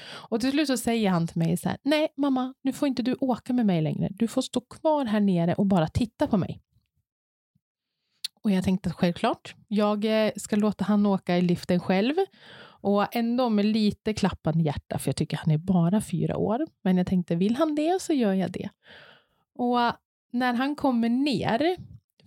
Och 0.04 0.40
till 0.40 0.50
slut 0.50 0.66
så 0.66 0.76
säger 0.76 1.10
han 1.10 1.26
till 1.26 1.38
mig 1.38 1.56
så 1.56 1.68
här, 1.68 1.78
nej 1.82 2.08
mamma, 2.16 2.54
nu 2.62 2.72
får 2.72 2.88
inte 2.88 3.02
du 3.02 3.16
åka 3.20 3.52
med 3.52 3.66
mig 3.66 3.82
längre. 3.82 4.08
Du 4.10 4.28
får 4.28 4.42
stå 4.42 4.60
kvar 4.60 5.04
här 5.04 5.20
nere 5.20 5.54
och 5.54 5.66
bara 5.66 5.88
titta 5.88 6.26
på 6.26 6.36
mig. 6.36 6.60
Och 8.42 8.50
jag 8.50 8.64
tänkte 8.64 8.88
att 8.88 8.96
självklart, 8.96 9.54
jag 9.68 10.26
eh, 10.26 10.32
ska 10.36 10.56
låta 10.56 10.84
han 10.84 11.06
åka 11.06 11.38
i 11.38 11.42
liften 11.42 11.80
själv 11.80 12.14
och 12.80 13.16
ändå 13.16 13.48
med 13.48 13.64
lite 13.64 14.14
klappande 14.14 14.64
hjärta, 14.64 14.98
för 14.98 15.08
jag 15.08 15.16
tycker 15.16 15.36
han 15.36 15.50
är 15.50 15.58
bara 15.58 16.00
fyra 16.00 16.36
år. 16.36 16.66
Men 16.84 16.96
jag 16.96 17.06
tänkte, 17.06 17.36
vill 17.36 17.56
han 17.56 17.74
det 17.74 18.02
så 18.02 18.12
gör 18.12 18.34
jag 18.34 18.52
det. 18.52 18.68
Och 19.54 19.78
när 20.32 20.54
han 20.54 20.76
kommer 20.76 21.08
ner 21.08 21.76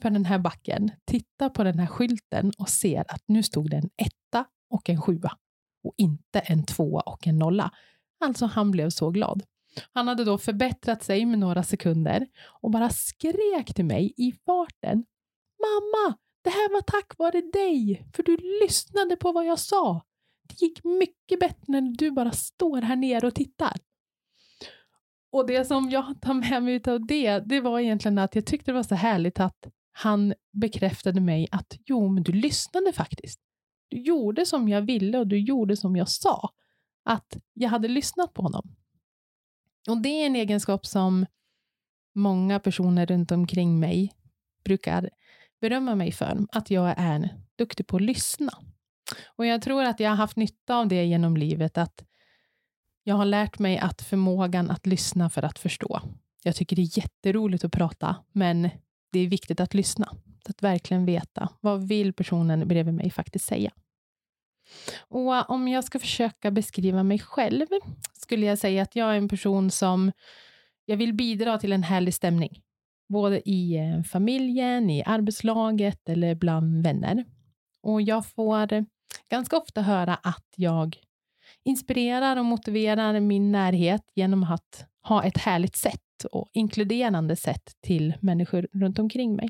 för 0.02 0.10
den 0.10 0.26
här 0.26 0.40
backen, 0.40 0.92
tittar 1.06 1.50
på 1.50 1.64
den 1.64 1.80
här 1.80 1.88
skylten 1.88 2.52
och 2.58 2.70
ser 2.70 3.12
att 3.12 3.24
nu 3.26 3.44
stod 3.44 3.70
det 3.70 3.78
en 3.78 3.90
etta 3.98 4.46
och 4.70 4.90
en 4.90 5.02
sjua 5.02 5.38
och 5.84 5.94
inte 5.98 6.40
en 6.40 6.66
tvåa 6.66 7.02
och 7.02 7.28
en 7.28 7.40
nolla. 7.40 7.72
Alltså, 8.20 8.46
han 8.46 8.72
blev 8.72 8.90
så 8.90 9.10
glad. 9.10 9.44
Han 9.94 10.08
hade 10.08 10.24
då 10.24 10.38
förbättrat 10.38 11.04
sig 11.04 11.26
med 11.26 11.40
några 11.40 11.64
sekunder 11.64 12.28
och 12.62 12.72
bara 12.72 12.90
skrek 12.90 13.74
till 13.76 13.86
mig 13.86 14.14
i 14.18 14.32
farten. 14.46 15.06
Mamma, 15.62 16.18
det 16.44 16.50
här 16.50 16.74
var 16.74 16.82
tack 16.82 17.18
vare 17.18 17.42
dig, 17.42 18.08
för 18.16 18.24
du 18.24 18.38
lyssnade 18.62 19.16
på 19.16 19.32
vad 19.32 19.46
jag 19.46 19.60
sa. 19.60 20.02
Det 20.48 20.62
gick 20.62 20.84
mycket 20.84 21.40
bättre 21.40 21.64
när 21.68 21.82
du 21.82 22.12
bara 22.12 22.32
står 22.32 22.82
här 22.82 22.96
nere 22.96 23.28
och 23.28 23.36
tittar. 23.36 23.78
Och 25.32 25.48
det 25.48 25.66
som 25.66 25.90
jag 25.90 26.22
tar 26.22 26.34
med 26.34 26.64
mig 26.64 26.82
av 26.88 27.06
det, 27.06 27.40
det 27.40 27.62
var 27.62 27.80
egentligen 27.80 28.18
att 28.18 28.36
jag 28.36 28.46
tyckte 28.46 28.72
det 28.72 28.76
var 28.76 28.84
så 28.84 28.96
härligt 28.96 29.40
att 29.40 29.68
han 29.92 30.34
bekräftade 30.52 31.22
mig 31.22 31.48
att 31.52 31.78
jo, 31.86 32.08
men 32.08 32.24
du 32.24 32.32
lyssnade 32.32 32.94
faktiskt. 32.94 33.40
Du 33.90 34.02
gjorde 34.02 34.46
som 34.46 34.70
jag 34.70 34.82
ville 34.82 35.18
och 35.18 35.28
du 35.28 35.40
gjorde 35.40 35.78
som 35.78 35.96
jag 35.96 36.10
sa. 36.10 36.50
Att 37.04 37.38
jag 37.54 37.70
hade 37.70 37.88
lyssnat 37.88 38.34
på 38.34 38.42
honom. 38.42 38.76
Och 39.90 40.02
det 40.02 40.10
är 40.10 40.26
en 40.26 40.36
egenskap 40.36 40.86
som 40.86 41.26
många 42.16 42.60
personer 42.60 43.06
runt 43.06 43.32
omkring 43.32 43.80
mig 43.80 44.14
brukar 44.64 45.10
berömma 45.62 45.96
mig 45.96 46.12
för. 46.12 46.46
Att 46.52 46.72
jag 46.72 46.94
är 46.98 47.42
duktig 47.56 47.88
på 47.88 47.96
att 47.96 48.02
lyssna. 48.02 48.52
Och 49.26 49.46
jag 49.46 49.62
tror 49.62 49.84
att 49.84 50.00
jag 50.00 50.10
har 50.10 50.18
haft 50.18 50.38
nytta 50.38 50.76
av 50.76 50.88
det 50.88 51.06
genom 51.06 51.38
livet, 51.38 51.78
att 51.78 52.04
jag 53.04 53.16
har 53.16 53.26
lärt 53.26 53.60
mig 53.60 53.78
att 53.78 54.02
förmågan 54.02 54.72
att 54.72 54.86
lyssna 54.86 55.30
för 55.30 55.44
att 55.44 55.60
förstå. 55.60 56.02
Jag 56.44 56.56
tycker 56.56 56.76
det 56.76 56.82
är 56.82 56.98
jätteroligt 56.98 57.64
att 57.64 57.72
prata, 57.72 58.16
men 58.32 58.70
det 59.12 59.20
är 59.20 59.28
viktigt 59.28 59.60
att 59.60 59.74
lyssna. 59.74 60.16
Att 60.50 60.64
verkligen 60.64 61.06
veta, 61.06 61.50
vad 61.62 61.88
vill 61.88 62.14
personen 62.14 62.68
bredvid 62.68 62.94
mig 62.94 63.10
faktiskt 63.10 63.46
säga? 63.46 63.72
Och 65.08 65.36
äh, 65.36 65.46
om 65.48 65.68
jag 65.68 65.84
ska 65.84 66.00
försöka 66.00 66.52
beskriva 66.52 67.04
mig 67.04 67.20
själv, 67.20 67.66
skulle 68.14 68.46
jag 68.46 68.58
säga 68.58 68.84
att 68.84 68.96
jag 68.96 69.12
är 69.12 69.18
en 69.18 69.30
person 69.30 69.72
som 69.72 70.12
jag 70.86 70.98
vill 70.98 71.14
bidra 71.14 71.58
till 71.58 71.72
en 71.72 71.84
härlig 71.84 72.14
stämning. 72.14 72.62
Både 73.10 73.50
i 73.50 73.78
äh, 73.78 74.04
familjen, 74.04 74.90
i 74.90 75.04
arbetslaget 75.04 76.10
eller 76.10 76.36
bland 76.36 76.84
vänner. 76.84 77.26
Och 77.84 78.02
jag 78.02 78.26
får 78.26 78.86
ganska 79.30 79.58
ofta 79.58 79.82
höra 79.82 80.16
att 80.16 80.48
jag 80.56 80.98
inspirerar 81.64 82.38
och 82.38 82.46
motiverar 82.46 83.20
min 83.20 83.52
närhet 83.52 84.04
genom 84.16 84.44
att 84.44 84.86
ha 85.04 85.24
ett 85.24 85.38
härligt 85.38 85.76
sätt 85.76 86.02
sätt 86.22 86.32
och 86.32 86.50
inkluderande 86.54 87.36
sätt 87.36 87.76
till 87.82 88.14
människor 88.22 88.68
runt 88.74 89.00
omkring 89.00 89.36
mig. 89.36 89.50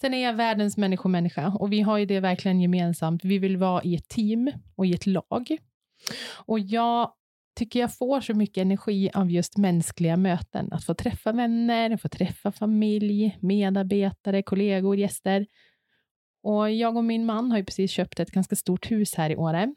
Sen 0.00 0.14
är 0.14 0.24
jag 0.24 0.34
världens 0.34 0.76
människomänniska 0.76 1.48
och 1.48 1.72
vi 1.72 1.80
har 1.80 1.98
ju 1.98 2.06
det 2.06 2.20
verkligen 2.20 2.60
gemensamt. 2.60 3.24
Vi 3.24 3.38
vill 3.38 3.56
vara 3.56 3.82
i 3.82 3.94
ett 3.94 4.08
team 4.08 4.52
och 4.76 4.86
i 4.86 4.94
ett 4.94 5.06
lag. 5.06 5.56
Och 6.46 6.60
jag 6.60 7.12
tycker 7.58 7.80
jag 7.80 7.96
får 7.96 8.20
så 8.20 8.34
mycket 8.34 8.62
energi 8.62 9.10
av 9.14 9.30
just 9.30 9.56
mänskliga 9.56 10.16
möten. 10.16 10.72
Att 10.72 10.84
få 10.84 10.94
träffa 10.94 11.32
vänner, 11.32 11.96
få 11.96 12.08
träffa 12.08 12.52
familj, 12.52 13.38
medarbetare, 13.40 14.42
kollegor, 14.42 14.96
gäster. 14.96 15.46
Och 16.42 16.70
jag 16.70 16.96
och 16.96 17.04
min 17.04 17.26
man 17.26 17.50
har 17.50 17.58
ju 17.58 17.64
precis 17.64 17.90
köpt 17.90 18.20
ett 18.20 18.30
ganska 18.30 18.56
stort 18.56 18.90
hus 18.90 19.14
här 19.14 19.30
i 19.30 19.36
Åre. 19.36 19.74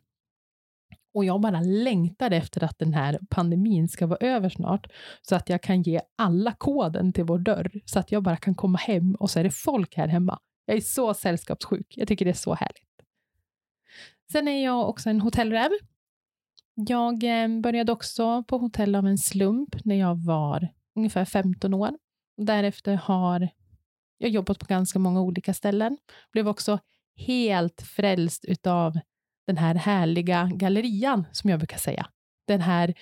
Och 1.14 1.26
jag 1.26 1.42
bara 1.42 1.62
längtar 1.62 2.32
efter 2.32 2.64
att 2.64 2.80
den 2.80 2.94
här 2.94 3.20
pandemin 3.30 3.88
ska 3.88 4.08
vara 4.08 4.28
över 4.28 4.50
snart, 4.50 4.88
så 5.22 5.36
att 5.36 5.50
jag 5.50 5.64
kan 5.64 5.82
ge 5.82 6.02
alla 6.18 6.52
koden 6.52 7.14
till 7.14 7.24
vår 7.24 7.40
dörr, 7.40 7.72
så 7.86 8.00
att 8.00 8.12
jag 8.12 8.24
bara 8.24 8.38
kan 8.38 8.56
komma 8.56 8.78
hem 8.78 9.16
och 9.16 9.30
så 9.30 9.40
är 9.40 9.44
det 9.44 9.52
folk 9.52 9.96
här 9.96 10.08
hemma. 10.08 10.40
Jag 10.66 10.78
är 10.78 10.82
så 10.82 11.14
sällskapssjuk. 11.14 11.94
Jag 11.98 12.08
tycker 12.08 12.26
det 12.26 12.32
är 12.32 12.36
så 12.36 12.54
härligt. 12.54 12.84
Sen 14.32 14.48
är 14.48 14.64
jag 14.64 14.90
också 14.90 15.10
en 15.10 15.22
hotellräv. 15.22 15.72
Jag 16.76 17.24
eh, 17.24 17.60
började 17.62 17.92
också 17.92 18.44
på 18.44 18.58
hotell 18.58 18.96
av 18.96 19.08
en 19.08 19.18
slump 19.18 19.76
när 19.86 19.96
jag 19.96 20.26
var 20.26 20.68
ungefär 20.96 21.26
15 21.26 21.74
år. 21.74 21.92
Därefter 22.38 22.96
har 22.96 23.50
jag 24.18 24.30
jobbat 24.30 24.60
på 24.60 24.66
ganska 24.66 25.00
många 25.00 25.22
olika 25.22 25.54
ställen. 25.54 25.98
Blev 26.32 26.48
också 26.48 26.80
helt 27.16 27.82
frälst 27.82 28.46
utav 28.46 29.00
den 29.48 29.58
här 29.58 29.76
härliga 29.76 30.50
gallerian, 30.54 31.26
som 31.32 31.50
jag 31.50 31.60
brukar 31.60 31.78
säga. 31.78 32.08
Den 32.48 32.62
här, 32.62 32.94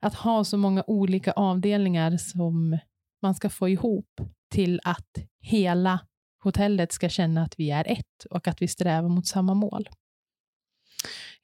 att 0.00 0.14
ha 0.14 0.44
så 0.44 0.56
många 0.56 0.84
olika 0.86 1.32
avdelningar 1.32 2.16
som 2.16 2.78
man 3.22 3.34
ska 3.34 3.50
få 3.50 3.68
ihop 3.68 4.20
till 4.50 4.80
att 4.84 5.18
hela 5.40 6.00
hotellet 6.42 6.92
ska 6.92 7.08
känna 7.08 7.42
att 7.42 7.58
vi 7.58 7.70
är 7.70 7.88
ett 7.88 8.24
och 8.30 8.48
att 8.48 8.62
vi 8.62 8.68
strävar 8.68 9.08
mot 9.08 9.26
samma 9.26 9.54
mål. 9.54 9.88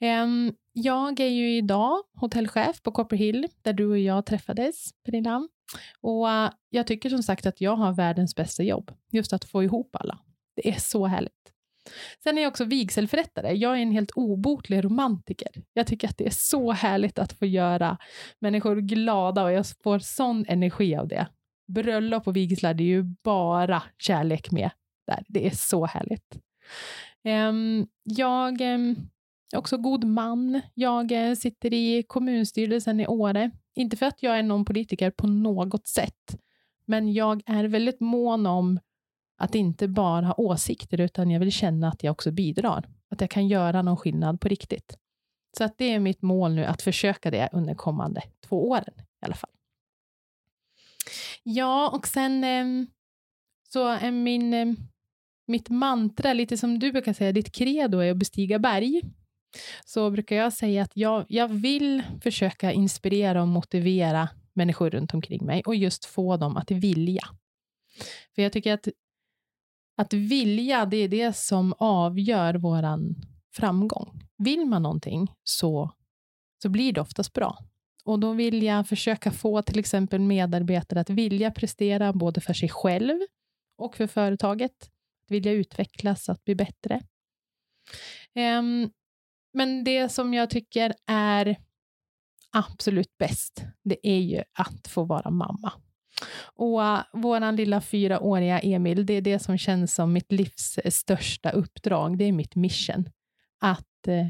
Ehm, 0.01 0.55
jag 0.73 1.21
är 1.21 1.29
ju 1.29 1.57
idag 1.57 2.03
hotellchef 2.15 2.83
på 2.83 2.93
Copper 2.93 3.17
Hill, 3.17 3.49
där 3.63 3.73
du 3.73 3.87
och 3.87 3.99
jag 3.99 4.27
träffades, 4.27 4.91
Pernilla. 5.05 5.49
Och 6.01 6.31
äh, 6.31 6.51
jag 6.71 6.87
tycker 6.87 7.11
som 7.11 7.23
sagt 7.23 7.47
att 7.47 7.61
jag 7.61 7.77
har 7.77 7.93
världens 7.93 8.35
bästa 8.37 8.63
jobb, 8.63 8.93
just 9.13 9.33
att 9.33 9.45
få 9.45 9.65
ihop 9.65 9.97
alla. 9.97 10.19
Det 10.57 10.69
är 10.69 10.81
så 10.81 11.07
härligt. 11.07 11.53
Sen 12.23 12.39
är 12.39 12.43
jag 12.43 12.51
också 12.51 12.65
vigselförrättare. 12.65 13.53
Jag 13.53 13.79
är 13.79 13.83
en 13.83 13.93
helt 13.93 14.11
obotlig 14.15 14.85
romantiker. 14.85 15.49
Jag 15.73 15.87
tycker 15.87 16.09
att 16.09 16.19
det 16.19 16.27
är 16.27 16.35
så 16.35 16.73
härligt 16.73 17.19
att 17.19 17.33
få 17.33 17.47
göra 17.47 17.99
människor 18.39 18.77
glada 18.77 19.45
och 19.45 19.53
jag 19.53 19.67
får 19.83 19.99
sån 19.99 20.45
energi 20.49 20.97
av 20.97 21.09
det. 21.09 21.27
Bröllop 21.69 22.27
och 22.27 22.37
vigslar, 22.37 22.75
det 22.75 22.83
är 22.83 22.89
ju 22.89 23.03
bara 23.03 23.83
kärlek 23.99 24.51
med 24.51 24.71
där. 25.07 25.25
Det 25.29 25.47
är 25.47 25.51
så 25.51 25.87
härligt. 25.87 26.39
Ehm, 27.25 27.87
jag 28.03 28.61
ehm, 28.61 28.97
är 29.53 29.59
också 29.59 29.77
god 29.77 30.05
man. 30.05 30.61
Jag 30.75 31.13
eh, 31.13 31.35
sitter 31.35 31.75
i 31.75 32.03
kommunstyrelsen 32.03 33.01
i 33.01 33.07
Åre. 33.07 33.51
Inte 33.75 33.97
för 33.97 34.07
att 34.07 34.23
jag 34.23 34.39
är 34.39 34.43
någon 34.43 34.65
politiker 34.65 35.11
på 35.11 35.27
något 35.27 35.89
sätt, 35.89 36.37
men 36.85 37.13
jag 37.13 37.43
är 37.47 37.65
väldigt 37.65 38.01
mån 38.01 38.47
om 38.47 38.81
att 39.41 39.55
inte 39.55 39.89
bara 39.89 40.27
ha 40.27 40.35
åsikter, 40.35 41.01
utan 41.01 41.31
jag 41.31 41.41
vill 41.41 41.53
känna 41.53 41.89
att 41.89 42.03
jag 42.05 42.13
också 42.13 42.31
bidrar. 42.31 42.89
Att 43.11 43.21
jag 43.21 43.31
kan 43.31 43.49
göra 43.49 43.83
någon 43.83 43.97
skillnad 43.97 44.41
på 44.41 44.49
riktigt. 44.49 44.97
Så 45.59 45.65
att 45.65 45.79
det 45.79 45.85
är 45.85 45.99
mitt 46.01 46.23
mål 46.23 46.55
nu, 46.55 46.65
att 46.65 46.83
försöka 46.83 47.31
det 47.31 47.49
under 47.53 47.75
kommande 47.75 48.23
två 48.49 48.69
åren 48.69 48.95
i 48.99 49.25
alla 49.25 49.35
fall. 49.35 49.51
Ja, 51.43 51.91
och 51.91 52.07
sen 52.07 52.45
ehm, 52.45 52.87
så 53.69 53.89
är 53.89 54.11
min, 54.11 54.55
ehm, 54.55 54.77
mitt 55.47 55.69
mantra, 55.69 56.33
lite 56.33 56.57
som 56.57 56.79
du 56.79 56.93
brukar 56.93 57.13
säga, 57.13 57.33
ditt 57.33 57.53
credo 57.53 57.99
är 57.99 58.11
att 58.11 58.17
bestiga 58.17 58.59
berg. 58.59 59.03
Så 59.85 60.11
brukar 60.11 60.37
jag 60.37 60.53
säga 60.53 60.83
att 60.83 60.97
jag, 60.97 61.25
jag 61.29 61.49
vill 61.49 62.03
försöka 62.23 62.73
inspirera 62.73 63.43
och 63.43 63.49
motivera 63.49 64.29
människor 64.53 64.91
runt 64.91 65.15
omkring 65.15 65.47
mig 65.47 65.63
och 65.67 65.75
just 65.75 66.05
få 66.05 66.37
dem 66.37 66.57
att 66.57 66.71
vilja. 66.71 67.25
För 68.35 68.43
jag 68.43 68.53
tycker 68.53 68.73
att 68.73 68.89
att 70.01 70.13
vilja, 70.13 70.87
det 70.87 70.97
är 70.97 71.09
det 71.09 71.37
som 71.37 71.75
avgör 71.79 72.55
våran 72.55 73.15
framgång. 73.55 74.23
Vill 74.39 74.67
man 74.67 74.83
någonting 74.83 75.33
så, 75.43 75.91
så 76.63 76.69
blir 76.69 76.93
det 76.93 77.01
oftast 77.01 77.33
bra. 77.33 77.59
Och 78.05 78.21
då 78.21 78.33
vill 78.33 78.63
jag 78.63 78.89
försöka 78.89 79.31
få 79.31 79.63
till 79.63 79.79
exempel 79.79 80.21
medarbetare 80.21 81.01
att 81.01 81.11
vilja 81.11 81.51
prestera 81.51 82.13
både 82.13 82.41
för 82.41 82.53
sig 82.53 82.69
själv 82.69 83.21
och 83.79 83.97
för 83.97 84.07
företaget. 84.07 84.83
Att 85.25 85.31
vilja 85.31 85.53
utvecklas, 85.53 86.29
att 86.29 86.45
bli 86.45 86.55
bättre. 86.55 87.01
Um, 88.35 88.91
men 89.53 89.85
det 89.85 90.09
som 90.09 90.35
jag 90.35 90.51
tycker 90.51 90.95
är 91.07 91.57
absolut 92.53 93.19
bäst, 93.19 93.65
det 93.85 94.09
är 94.09 94.21
ju 94.21 94.43
att 94.53 94.89
få 94.89 95.05
vara 95.05 95.31
mamma. 95.31 95.73
Och 96.55 96.81
uh, 96.81 97.01
våran 97.13 97.57
lilla 97.57 97.81
fyraåriga 97.81 98.59
Emil, 98.61 99.07
det 99.07 99.15
är 99.15 99.21
det 99.21 99.39
som 99.39 99.59
känns 99.59 99.95
som 99.95 100.13
mitt 100.13 100.33
livs 100.33 100.79
eh, 100.79 100.91
största 100.91 101.51
uppdrag. 101.51 102.19
Det 102.19 102.25
är 102.25 102.33
mitt 102.33 102.55
mission. 102.55 103.11
Att 103.61 104.09
uh, 104.09 104.27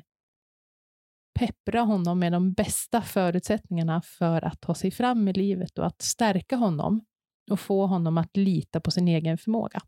peppra 1.38 1.80
honom 1.80 2.18
med 2.18 2.32
de 2.32 2.52
bästa 2.52 3.02
förutsättningarna 3.02 4.02
för 4.02 4.44
att 4.44 4.60
ta 4.60 4.74
sig 4.74 4.90
fram 4.90 5.28
i 5.28 5.32
livet 5.32 5.78
och 5.78 5.86
att 5.86 6.02
stärka 6.02 6.56
honom 6.56 7.04
och 7.50 7.60
få 7.60 7.86
honom 7.86 8.18
att 8.18 8.36
lita 8.36 8.80
på 8.80 8.90
sin 8.90 9.08
egen 9.08 9.38
förmåga. 9.38 9.80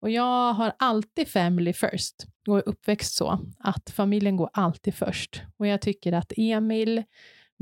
Och 0.00 0.10
jag 0.10 0.52
har 0.52 0.72
alltid 0.78 1.28
family 1.28 1.72
first 1.72 2.26
och 2.48 2.58
är 2.58 2.68
uppväxt 2.68 3.14
så 3.14 3.40
att 3.58 3.90
familjen 3.90 4.36
går 4.36 4.50
alltid 4.52 4.94
först. 4.94 5.42
Och 5.56 5.66
jag 5.66 5.80
tycker 5.80 6.12
att 6.12 6.32
Emil, 6.36 7.02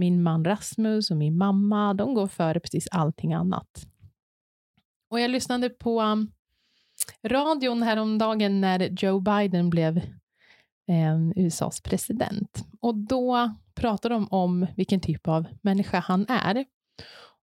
min 0.00 0.22
man 0.22 0.44
Rasmus 0.44 1.10
och 1.10 1.16
min 1.16 1.38
mamma, 1.38 1.94
de 1.94 2.14
går 2.14 2.26
före 2.26 2.60
precis 2.60 2.88
allting 2.90 3.32
annat. 3.32 3.86
Och 5.10 5.20
jag 5.20 5.30
lyssnade 5.30 5.68
på 5.68 6.02
um, 6.02 6.32
radion 7.22 7.82
häromdagen 7.82 8.60
när 8.60 8.80
Joe 8.80 9.20
Biden 9.20 9.70
blev 9.70 9.96
eh, 10.88 11.18
USAs 11.36 11.80
president. 11.80 12.64
Och 12.80 12.94
då 12.94 13.54
pratade 13.74 14.14
de 14.14 14.28
om 14.30 14.66
vilken 14.76 15.00
typ 15.00 15.28
av 15.28 15.46
människa 15.62 16.00
han 16.00 16.26
är. 16.28 16.64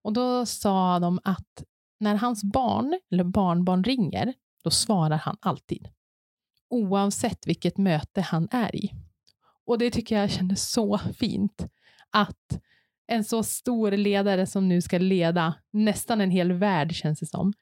Och 0.01 0.13
då 0.13 0.45
sa 0.45 0.99
de 0.99 1.19
att 1.23 1.63
när 1.99 2.15
hans 2.15 2.43
barn 2.43 2.99
eller 3.11 3.23
barnbarn 3.23 3.83
ringer, 3.83 4.33
då 4.63 4.69
svarar 4.69 5.17
han 5.17 5.37
alltid. 5.39 5.89
Oavsett 6.69 7.47
vilket 7.47 7.77
möte 7.77 8.21
han 8.21 8.47
är 8.51 8.75
i. 8.75 8.93
Och 9.65 9.77
det 9.77 9.91
tycker 9.91 10.19
jag 10.19 10.31
kändes 10.31 10.71
så 10.71 10.97
fint 10.97 11.67
att 12.11 12.59
en 13.07 13.23
så 13.23 13.43
stor 13.43 13.91
ledare 13.91 14.45
som 14.45 14.67
nu 14.67 14.81
ska 14.81 14.97
leda 14.97 15.53
nästan 15.73 16.21
en 16.21 16.31
hel 16.31 16.53
värld, 16.53 16.91
känns 16.93 17.19
det 17.19 17.25
som, 17.25 17.53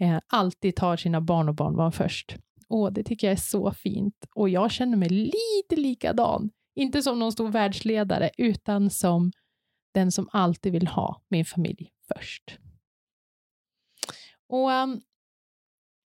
eh, 0.00 0.18
alltid 0.26 0.76
tar 0.76 0.96
sina 0.96 1.20
barn 1.20 1.48
och 1.48 1.54
barnbarn 1.54 1.92
först. 1.92 2.36
Och 2.68 2.92
Det 2.92 3.04
tycker 3.04 3.26
jag 3.26 3.32
är 3.32 3.40
så 3.40 3.72
fint. 3.72 4.26
Och 4.34 4.48
jag 4.48 4.70
känner 4.70 4.96
mig 4.96 5.08
lite 5.08 5.76
likadan. 5.76 6.50
Inte 6.74 7.02
som 7.02 7.18
någon 7.18 7.32
stor 7.32 7.48
världsledare, 7.48 8.30
utan 8.38 8.90
som 8.90 9.32
den 9.94 10.12
som 10.12 10.28
alltid 10.32 10.72
vill 10.72 10.86
ha 10.86 11.22
min 11.28 11.44
familj 11.44 11.90
först. 12.14 12.58
Och 14.48 14.70
um, 14.70 15.00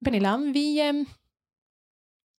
Pernilla, 0.05 0.37
vi, 0.37 0.91
um, 0.91 1.07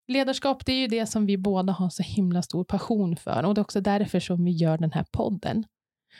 ledarskap 0.09 0.65
det 0.65 0.71
är 0.71 0.79
ju 0.79 0.87
det 0.87 1.05
som 1.05 1.25
vi 1.25 1.37
båda 1.37 1.73
har 1.73 1.89
så 1.89 2.03
himla 2.03 2.41
stor 2.41 2.63
passion 2.63 3.15
för 3.15 3.43
och 3.43 3.55
det 3.55 3.59
är 3.59 3.63
också 3.63 3.81
därför 3.81 4.19
som 4.19 4.45
vi 4.45 4.51
gör 4.51 4.77
den 4.77 4.91
här 4.91 5.05
podden. 5.11 5.65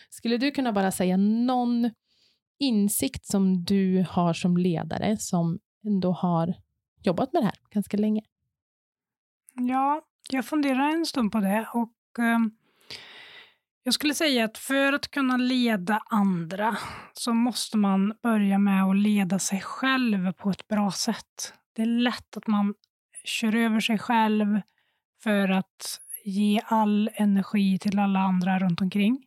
Skulle 0.09 0.37
du 0.37 0.51
kunna 0.51 0.73
bara 0.73 0.91
säga 0.91 1.17
någon 1.17 1.89
insikt 2.59 3.25
som 3.25 3.63
du 3.63 4.05
har 4.09 4.33
som 4.33 4.57
ledare 4.57 5.17
som 5.17 5.59
ändå 5.85 6.11
har 6.11 6.53
jobbat 7.03 7.33
med 7.33 7.41
det 7.41 7.45
här 7.45 7.55
ganska 7.69 7.97
länge? 7.97 8.21
Ja, 9.53 10.01
jag 10.29 10.45
funderar 10.45 10.89
en 10.89 11.05
stund 11.05 11.31
på 11.31 11.39
det 11.39 11.67
och 11.73 12.23
eh, 12.23 12.39
jag 13.83 13.93
skulle 13.93 14.13
säga 14.13 14.45
att 14.45 14.57
för 14.57 14.93
att 14.93 15.11
kunna 15.11 15.37
leda 15.37 16.01
andra 16.05 16.77
så 17.13 17.33
måste 17.33 17.77
man 17.77 18.13
börja 18.23 18.57
med 18.57 18.83
att 18.83 18.97
leda 18.97 19.39
sig 19.39 19.61
själv 19.61 20.33
på 20.33 20.49
ett 20.49 20.67
bra 20.67 20.91
sätt. 20.91 21.53
Det 21.73 21.81
är 21.81 21.85
lätt 21.85 22.37
att 22.37 22.47
man 22.47 22.73
kör 23.29 23.55
över 23.55 23.79
sig 23.79 23.97
själv 23.97 24.61
för 25.23 25.49
att 25.49 25.99
ge 26.25 26.61
all 26.65 27.09
energi 27.13 27.79
till 27.79 27.99
alla 27.99 28.19
andra 28.19 28.59
runt 28.59 28.81
omkring. 28.81 29.25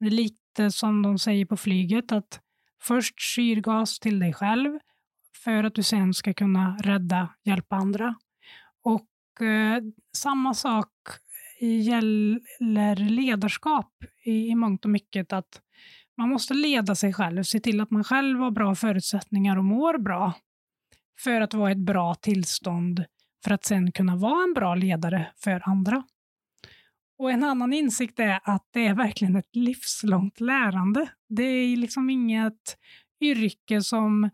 Det 0.00 0.06
är 0.06 0.10
lite 0.10 0.70
som 0.70 1.02
de 1.02 1.18
säger 1.18 1.44
på 1.44 1.56
flyget, 1.56 2.12
att 2.12 2.40
först 2.82 3.34
syrgas 3.34 3.98
till 3.98 4.18
dig 4.18 4.32
själv 4.32 4.78
för 5.44 5.64
att 5.64 5.74
du 5.74 5.82
sen 5.82 6.14
ska 6.14 6.34
kunna 6.34 6.76
rädda, 6.82 7.28
hjälpa 7.44 7.76
andra. 7.76 8.14
Och 8.82 9.42
eh, 9.46 9.82
samma 10.16 10.54
sak 10.54 10.88
gäller 11.60 12.96
ledarskap 12.96 14.04
i, 14.24 14.48
i 14.48 14.54
mångt 14.54 14.84
och 14.84 14.90
mycket, 14.90 15.32
att 15.32 15.60
man 16.16 16.28
måste 16.28 16.54
leda 16.54 16.94
sig 16.94 17.12
själv, 17.12 17.42
se 17.42 17.60
till 17.60 17.80
att 17.80 17.90
man 17.90 18.04
själv 18.04 18.38
har 18.38 18.50
bra 18.50 18.74
förutsättningar 18.74 19.58
och 19.58 19.64
mår 19.64 19.98
bra 19.98 20.34
för 21.18 21.40
att 21.40 21.54
vara 21.54 21.70
i 21.70 21.72
ett 21.72 21.78
bra 21.78 22.14
tillstånd 22.14 23.04
för 23.44 23.50
att 23.50 23.64
sen 23.64 23.92
kunna 23.92 24.16
vara 24.16 24.44
en 24.44 24.54
bra 24.54 24.74
ledare 24.74 25.26
för 25.36 25.68
andra. 25.68 26.02
Och 27.18 27.30
En 27.30 27.44
annan 27.44 27.72
insikt 27.72 28.20
är 28.20 28.40
att 28.44 28.68
det 28.72 28.86
är 28.86 28.94
verkligen 28.94 29.36
ett 29.36 29.56
livslångt 29.56 30.40
lärande. 30.40 31.08
Det 31.28 31.42
är 31.42 31.76
liksom 31.76 32.10
inget 32.10 32.76
yrke 33.20 33.82
som 33.82 34.30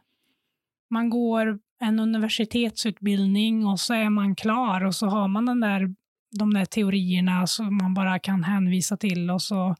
man 0.90 1.10
går 1.10 1.58
en 1.80 2.00
universitetsutbildning 2.00 3.66
och 3.66 3.80
så 3.80 3.94
är 3.94 4.10
man 4.10 4.36
klar 4.36 4.84
och 4.84 4.94
så 4.94 5.06
har 5.06 5.28
man 5.28 5.46
den 5.46 5.60
där, 5.60 5.94
de 6.38 6.54
där 6.54 6.64
teorierna 6.64 7.46
som 7.46 7.76
man 7.76 7.94
bara 7.94 8.18
kan 8.18 8.44
hänvisa 8.44 8.96
till 8.96 9.30
och 9.30 9.42
så 9.42 9.76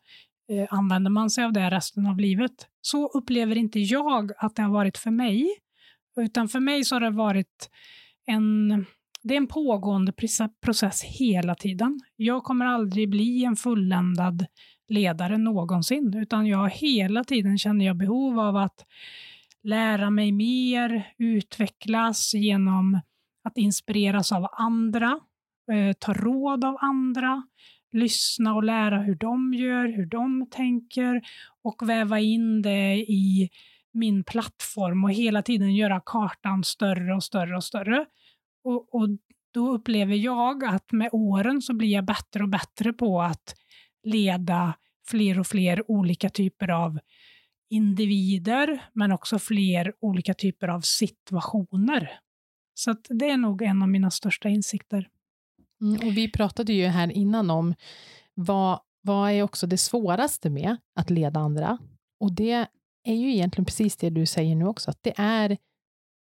eh, 0.52 0.66
använder 0.70 1.10
man 1.10 1.30
sig 1.30 1.44
av 1.44 1.52
det 1.52 1.70
resten 1.70 2.06
av 2.06 2.20
livet. 2.20 2.68
Så 2.80 3.06
upplever 3.06 3.56
inte 3.56 3.80
jag 3.80 4.32
att 4.38 4.56
det 4.56 4.62
har 4.62 4.70
varit 4.70 4.98
för 4.98 5.10
mig. 5.10 5.48
Utan 6.16 6.48
för 6.48 6.60
mig 6.60 6.84
så 6.84 6.94
har 6.94 7.00
det 7.00 7.10
varit 7.10 7.70
en 8.26 8.86
det 9.28 9.34
är 9.34 9.38
en 9.38 9.46
pågående 9.46 10.12
process 10.62 11.02
hela 11.02 11.54
tiden. 11.54 12.00
Jag 12.16 12.44
kommer 12.44 12.66
aldrig 12.66 13.10
bli 13.10 13.44
en 13.44 13.56
fulländad 13.56 14.46
ledare 14.88 15.38
någonsin, 15.38 16.14
utan 16.16 16.46
jag 16.46 16.70
hela 16.70 17.24
tiden 17.24 17.58
känner 17.58 17.86
jag 17.86 17.96
behov 17.96 18.40
av 18.40 18.56
att 18.56 18.86
lära 19.62 20.10
mig 20.10 20.32
mer, 20.32 21.12
utvecklas 21.18 22.34
genom 22.34 23.00
att 23.44 23.58
inspireras 23.58 24.32
av 24.32 24.46
andra, 24.52 25.20
eh, 25.72 25.92
ta 25.98 26.12
råd 26.12 26.64
av 26.64 26.76
andra, 26.80 27.42
lyssna 27.92 28.54
och 28.54 28.64
lära 28.64 29.00
hur 29.00 29.14
de 29.14 29.54
gör, 29.54 29.88
hur 29.96 30.06
de 30.06 30.46
tänker 30.50 31.22
och 31.62 31.88
väva 31.88 32.20
in 32.20 32.62
det 32.62 32.94
i 32.96 33.50
min 33.92 34.24
plattform 34.24 35.04
och 35.04 35.12
hela 35.12 35.42
tiden 35.42 35.74
göra 35.74 36.02
kartan 36.06 36.64
större 36.64 37.14
och 37.14 37.24
större 37.24 37.56
och 37.56 37.64
större. 37.64 38.06
Och, 38.64 38.94
och 38.94 39.08
då 39.50 39.72
upplever 39.72 40.14
jag 40.14 40.64
att 40.64 40.92
med 40.92 41.08
åren 41.12 41.62
så 41.62 41.74
blir 41.74 41.88
jag 41.88 42.04
bättre 42.04 42.42
och 42.42 42.48
bättre 42.48 42.92
på 42.92 43.22
att 43.22 43.54
leda 44.04 44.74
fler 45.08 45.38
och 45.38 45.46
fler 45.46 45.90
olika 45.90 46.30
typer 46.30 46.70
av 46.70 46.98
individer, 47.70 48.88
men 48.92 49.12
också 49.12 49.38
fler 49.38 49.92
olika 50.00 50.34
typer 50.34 50.68
av 50.68 50.80
situationer. 50.80 52.20
Så 52.74 52.96
det 53.08 53.30
är 53.30 53.36
nog 53.36 53.62
en 53.62 53.82
av 53.82 53.88
mina 53.88 54.10
största 54.10 54.48
insikter. 54.48 55.08
Mm, 55.80 56.08
och 56.08 56.16
vi 56.16 56.32
pratade 56.32 56.72
ju 56.72 56.86
här 56.86 57.10
innan 57.12 57.50
om 57.50 57.74
vad, 58.34 58.80
vad 59.02 59.30
är 59.30 59.42
också 59.42 59.66
det 59.66 59.78
svåraste 59.78 60.50
med 60.50 60.76
att 60.94 61.10
leda 61.10 61.40
andra? 61.40 61.78
Och 62.20 62.32
det 62.32 62.66
är 63.04 63.14
ju 63.14 63.32
egentligen 63.32 63.64
precis 63.64 63.96
det 63.96 64.10
du 64.10 64.26
säger 64.26 64.56
nu 64.56 64.66
också, 64.66 64.90
att 64.90 65.02
det 65.02 65.14
är 65.16 65.56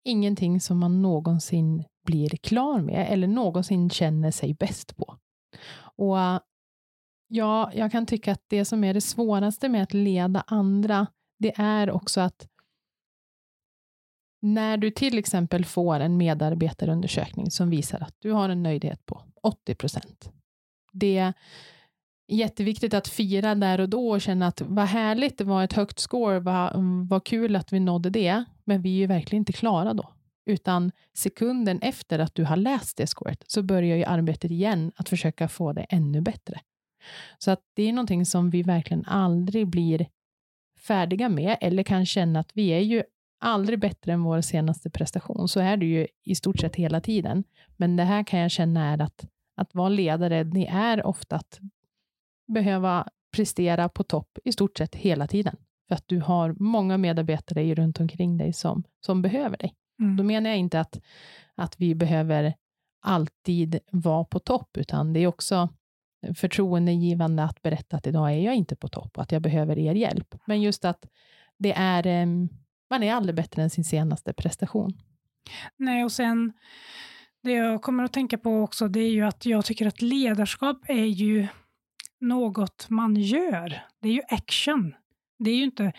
ingenting 0.05 0.61
som 0.61 0.79
man 0.79 1.03
någonsin 1.03 1.85
blir 2.05 2.29
klar 2.29 2.81
med 2.81 3.13
eller 3.13 3.27
någonsin 3.27 3.91
känner 3.91 4.31
sig 4.31 4.55
bäst 4.55 4.97
på. 4.97 5.17
Och 5.97 6.17
ja, 7.29 7.71
jag 7.75 7.93
kan 7.93 8.07
tycka 8.07 8.33
att 8.33 8.45
det 8.47 8.65
som 8.65 8.85
är 8.85 8.95
det 8.95 9.01
svåraste 9.01 9.69
med 9.69 9.83
att 9.83 9.95
leda 9.95 10.45
andra, 10.47 11.07
det 11.39 11.53
är 11.57 11.91
också 11.91 12.21
att 12.21 12.49
när 14.43 14.77
du 14.77 14.91
till 14.91 15.19
exempel 15.19 15.65
får 15.65 16.01
en 16.01 16.17
medarbetarundersökning 16.17 17.51
som 17.51 17.71
visar 17.71 18.01
att 18.01 18.15
du 18.19 18.33
har 18.33 18.49
en 18.49 18.63
nöjdhet 18.63 19.07
på 19.07 19.23
80 19.43 19.75
procent. 19.75 20.31
Det 20.93 21.19
är 21.19 21.33
jätteviktigt 22.29 22.95
att 22.95 23.09
fira 23.09 23.55
där 23.55 23.81
och 23.81 23.89
då 23.89 24.11
och 24.11 24.21
känna 24.21 24.47
att 24.47 24.61
vad 24.61 24.87
härligt, 24.87 25.39
det 25.39 25.45
var 25.45 25.65
ett 25.65 25.73
högt 25.73 25.99
score, 25.99 26.41
vad, 26.41 26.73
vad 27.09 27.25
kul 27.25 27.57
att 27.57 27.73
vi 27.73 27.81
nådde 27.81 28.11
det, 28.11 28.45
men 28.65 28.83
vi 28.83 28.89
är 28.95 28.99
ju 28.99 29.07
verkligen 29.07 29.41
inte 29.41 29.53
klara 29.53 29.95
då. 29.95 30.13
Utan 30.47 30.93
sekunden 31.13 31.81
efter 31.81 32.19
att 32.19 32.35
du 32.35 32.45
har 32.45 32.57
läst 32.57 32.97
det 32.97 33.07
scoret 33.07 33.45
så 33.47 33.63
börjar 33.63 33.97
ju 33.97 34.05
arbetet 34.05 34.51
igen 34.51 34.93
att 34.97 35.09
försöka 35.09 35.49
få 35.49 35.73
det 35.73 35.83
ännu 35.83 36.21
bättre. 36.21 36.61
Så 37.39 37.51
att 37.51 37.61
det 37.75 37.83
är 37.83 37.93
någonting 37.93 38.27
som 38.27 38.51
vi 38.51 38.63
verkligen 38.63 39.05
aldrig 39.05 39.67
blir 39.67 40.07
färdiga 40.79 41.29
med 41.29 41.57
eller 41.61 41.83
kan 41.83 42.07
känna 42.07 42.41
att 42.41 42.51
vi 42.55 42.69
är 42.69 42.81
ju 42.81 43.03
aldrig 43.41 43.81
bättre 43.81 44.13
än 44.13 44.23
vår 44.23 44.41
senaste 44.41 44.91
prestation. 44.91 45.49
Så 45.49 45.61
är 45.61 45.77
det 45.77 45.87
ju 45.87 46.07
i 46.25 46.35
stort 46.35 46.61
sett 46.61 46.77
hela 46.77 47.01
tiden. 47.01 47.45
Men 47.77 47.97
det 47.97 48.05
här 48.05 48.25
kan 48.25 48.41
jag 48.41 48.51
känna 48.51 48.93
är 48.93 49.03
att, 49.03 49.27
att 49.57 49.75
vara 49.75 49.89
ledare, 49.89 50.45
det 50.45 50.67
är 50.67 51.07
ofta 51.07 51.37
att 51.37 51.61
behöva 52.47 53.09
prestera 53.37 53.89
på 53.89 54.03
topp 54.03 54.39
i 54.45 54.53
stort 54.53 54.79
sett 54.79 54.95
hela 54.95 55.27
tiden. 55.27 55.57
För 55.89 55.95
att 55.95 56.09
du 56.09 56.21
har 56.21 56.57
många 56.59 56.99
medarbetare 56.99 57.75
runt 57.75 58.01
omkring 58.01 58.39
dig 58.39 58.53
som, 58.53 58.85
som 59.01 59.23
behöver 59.23 59.57
dig. 59.57 59.75
Mm. 60.05 60.17
Då 60.17 60.25
menar 60.25 60.51
jag 60.51 60.59
inte 60.59 60.81
att, 60.81 61.01
att 61.55 61.81
vi 61.81 61.95
behöver 61.95 62.55
alltid 63.03 63.79
vara 63.91 64.25
på 64.25 64.39
topp, 64.39 64.77
utan 64.77 65.13
det 65.13 65.21
är 65.21 65.27
också 65.27 65.69
förtroendegivande 66.37 67.45
att 67.45 67.63
berätta 67.63 67.97
att 67.97 68.07
idag 68.07 68.33
är 68.33 68.39
jag 68.39 68.55
inte 68.55 68.77
på 68.77 68.89
topp 68.89 69.17
och 69.17 69.23
att 69.23 69.33
jag 69.33 69.43
behöver 69.43 69.79
er 69.79 69.95
hjälp. 69.95 70.35
Men 70.47 70.63
just 70.63 70.85
att 70.85 71.07
det 71.59 71.73
är, 71.73 72.27
man 72.91 73.03
är 73.03 73.15
aldrig 73.15 73.37
bättre 73.37 73.63
än 73.63 73.71
sin 73.71 73.85
senaste 73.85 74.33
prestation. 74.33 74.93
Nej, 75.77 76.05
och 76.05 76.13
sen 76.13 76.53
det 77.43 77.53
jag 77.53 77.83
kommer 77.83 78.05
att 78.05 78.13
tänka 78.13 78.39
på 78.39 78.63
också, 78.63 78.89
det 78.89 79.01
är 79.01 79.11
ju 79.11 79.23
att 79.23 79.47
jag 79.47 79.65
tycker 79.65 79.87
att 79.87 80.03
ledarskap 80.03 80.79
är 80.89 81.05
ju 81.05 81.47
något 82.21 82.87
man 82.91 83.17
gör. 83.17 83.81
Det 84.01 84.09
är 84.09 84.13
ju 84.13 84.23
action. 84.29 84.95
Det 85.39 85.51
är 85.51 85.57
ju 85.57 85.65
inte 85.65 85.93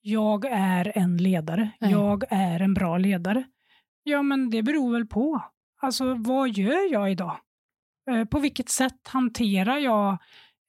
jag 0.00 0.44
är 0.44 0.92
en 0.98 1.16
ledare, 1.16 1.70
Nej. 1.80 1.90
jag 1.90 2.24
är 2.30 2.60
en 2.60 2.74
bra 2.74 2.98
ledare. 2.98 3.44
Ja, 4.02 4.22
men 4.22 4.50
det 4.50 4.62
beror 4.62 4.92
väl 4.92 5.06
på. 5.06 5.42
Alltså, 5.80 6.14
vad 6.14 6.50
gör 6.50 6.92
jag 6.92 7.12
idag? 7.12 7.38
Eh, 8.10 8.24
på 8.24 8.38
vilket 8.38 8.68
sätt 8.68 9.08
hanterar 9.08 9.78
jag 9.78 10.18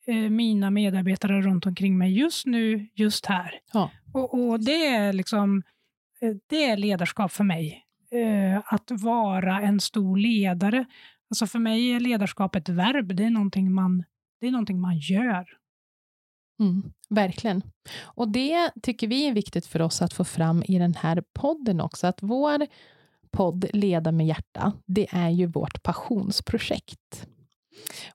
eh, 0.07 0.15
mina 0.15 0.69
medarbetare 0.69 1.41
runt 1.41 1.65
omkring 1.65 1.97
mig 1.97 2.19
just 2.19 2.45
nu, 2.45 2.87
just 2.93 3.25
här? 3.25 3.59
Ja. 3.73 3.91
Och, 4.13 4.49
och, 4.49 4.59
det 4.59 4.87
är 4.87 5.13
liksom 5.13 5.63
eh, 6.21 6.35
det 6.47 6.65
är 6.65 6.77
ledarskap 6.77 7.31
för 7.31 7.43
mig. 7.43 7.85
Att 8.65 8.91
vara 8.91 9.61
en 9.61 9.79
stor 9.79 10.17
ledare. 10.17 10.85
Alltså 11.29 11.47
för 11.47 11.59
mig 11.59 11.91
är 11.91 11.99
ledarskap 11.99 12.55
ett 12.55 12.69
verb, 12.69 13.15
det 13.15 13.23
är 13.23 13.29
någonting 13.29 13.73
man, 13.73 14.03
det 14.41 14.47
är 14.47 14.51
någonting 14.51 14.81
man 14.81 14.97
gör. 14.97 15.45
Mm, 16.59 16.91
verkligen. 17.09 17.63
Och 18.01 18.29
det 18.29 18.71
tycker 18.83 19.07
vi 19.07 19.27
är 19.27 19.33
viktigt 19.33 19.65
för 19.65 19.81
oss 19.81 20.01
att 20.01 20.13
få 20.13 20.23
fram 20.23 20.63
i 20.67 20.79
den 20.79 20.93
här 20.93 21.23
podden 21.33 21.81
också, 21.81 22.07
att 22.07 22.19
vår 22.21 22.67
podd 23.31 23.65
Leda 23.73 24.11
med 24.11 24.27
hjärta, 24.27 24.73
det 24.85 25.07
är 25.11 25.29
ju 25.29 25.45
vårt 25.45 25.83
passionsprojekt. 25.83 27.27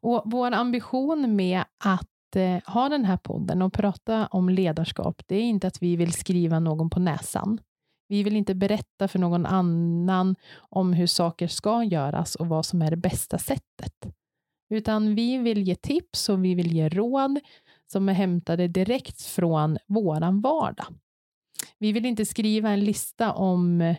Och 0.01 0.23
vår 0.25 0.53
ambition 0.53 1.37
med 1.37 1.65
att 1.85 2.37
eh, 2.37 2.59
ha 2.67 2.89
den 2.89 3.05
här 3.05 3.17
podden 3.17 3.63
och 3.63 3.73
prata 3.73 4.27
om 4.27 4.49
ledarskap, 4.49 5.23
det 5.27 5.37
är 5.37 5.43
inte 5.43 5.67
att 5.67 5.83
vi 5.83 5.97
vill 5.97 6.13
skriva 6.13 6.59
någon 6.59 6.91
på 6.91 7.01
näsan. 7.01 7.61
Vi 8.09 8.23
vill 8.23 8.37
inte 8.37 8.55
berätta 8.55 9.09
för 9.09 9.19
någon 9.19 9.47
annan 9.47 10.37
om 10.57 10.93
hur 10.93 11.07
saker 11.07 11.49
ska 11.49 11.85
göras 11.85 12.35
och 12.35 12.47
vad 12.47 12.67
som 12.67 12.83
är 12.83 12.91
det 12.91 12.97
bästa 12.97 13.39
sättet. 13.39 14.15
Utan 14.71 15.15
vi 15.15 15.39
vill 15.39 15.63
ge 15.63 15.75
tips 15.75 16.29
och 16.29 16.45
vi 16.45 16.55
vill 16.55 16.73
ge 16.73 16.89
råd 16.89 17.41
som 17.93 18.09
är 18.09 18.13
hämtade 18.13 18.69
direkt 18.69 19.23
från 19.23 19.79
våran 19.87 20.41
vardag. 20.41 20.87
Vi 21.79 21.93
vill 21.93 22.07
inte 22.07 22.25
skriva 22.25 22.71
en 22.71 22.81
lista 22.81 23.33
om 23.33 23.81
eh, 23.81 23.97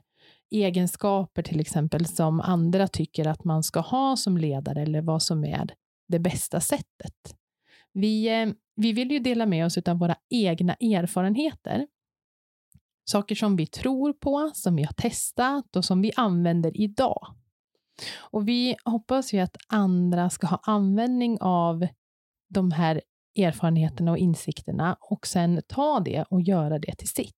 egenskaper 0.52 1.42
till 1.42 1.60
exempel 1.60 2.06
som 2.06 2.42
andra 2.42 2.88
tycker 2.88 3.28
att 3.28 3.44
man 3.44 3.64
ska 3.64 3.80
ha 3.80 4.16
som 4.16 4.38
ledare 4.38 4.82
eller 4.82 5.02
vad 5.02 5.24
som 5.24 5.46
är 5.46 5.70
det 6.08 6.20
bästa 6.20 6.60
sättet. 6.60 7.36
Vi, 7.94 8.42
eh, 8.42 8.50
vi 8.76 8.94
vill 8.94 9.12
ju 9.12 9.20
dela 9.20 9.46
med 9.46 9.66
oss 9.66 9.78
av 9.78 10.00
våra 10.00 10.16
egna 10.30 10.74
erfarenheter. 10.74 11.88
Saker 13.10 13.36
som 13.36 13.56
vi 13.56 13.68
tror 13.68 14.14
på, 14.14 14.52
som 14.54 14.76
vi 14.76 14.84
har 14.84 14.94
testat 14.94 15.76
och 15.76 15.86
som 15.86 16.02
vi 16.02 16.12
använder 16.16 16.82
idag. 16.82 17.36
Och 18.20 18.48
vi 18.48 18.76
hoppas 18.86 19.34
ju 19.34 19.40
att 19.40 19.58
andra 19.68 20.30
ska 20.30 20.48
ha 20.48 20.60
användning 20.64 21.38
av 21.42 21.88
de 22.50 22.72
här 22.72 23.02
erfarenheterna 23.36 24.12
och 24.12 24.18
insikterna 24.18 24.98
och 25.02 25.28
sen 25.28 25.62
ta 25.68 26.00
det 26.00 26.26
och 26.30 26.42
göra 26.42 26.80
det 26.80 26.96
till 26.96 27.10
sitt. 27.10 27.34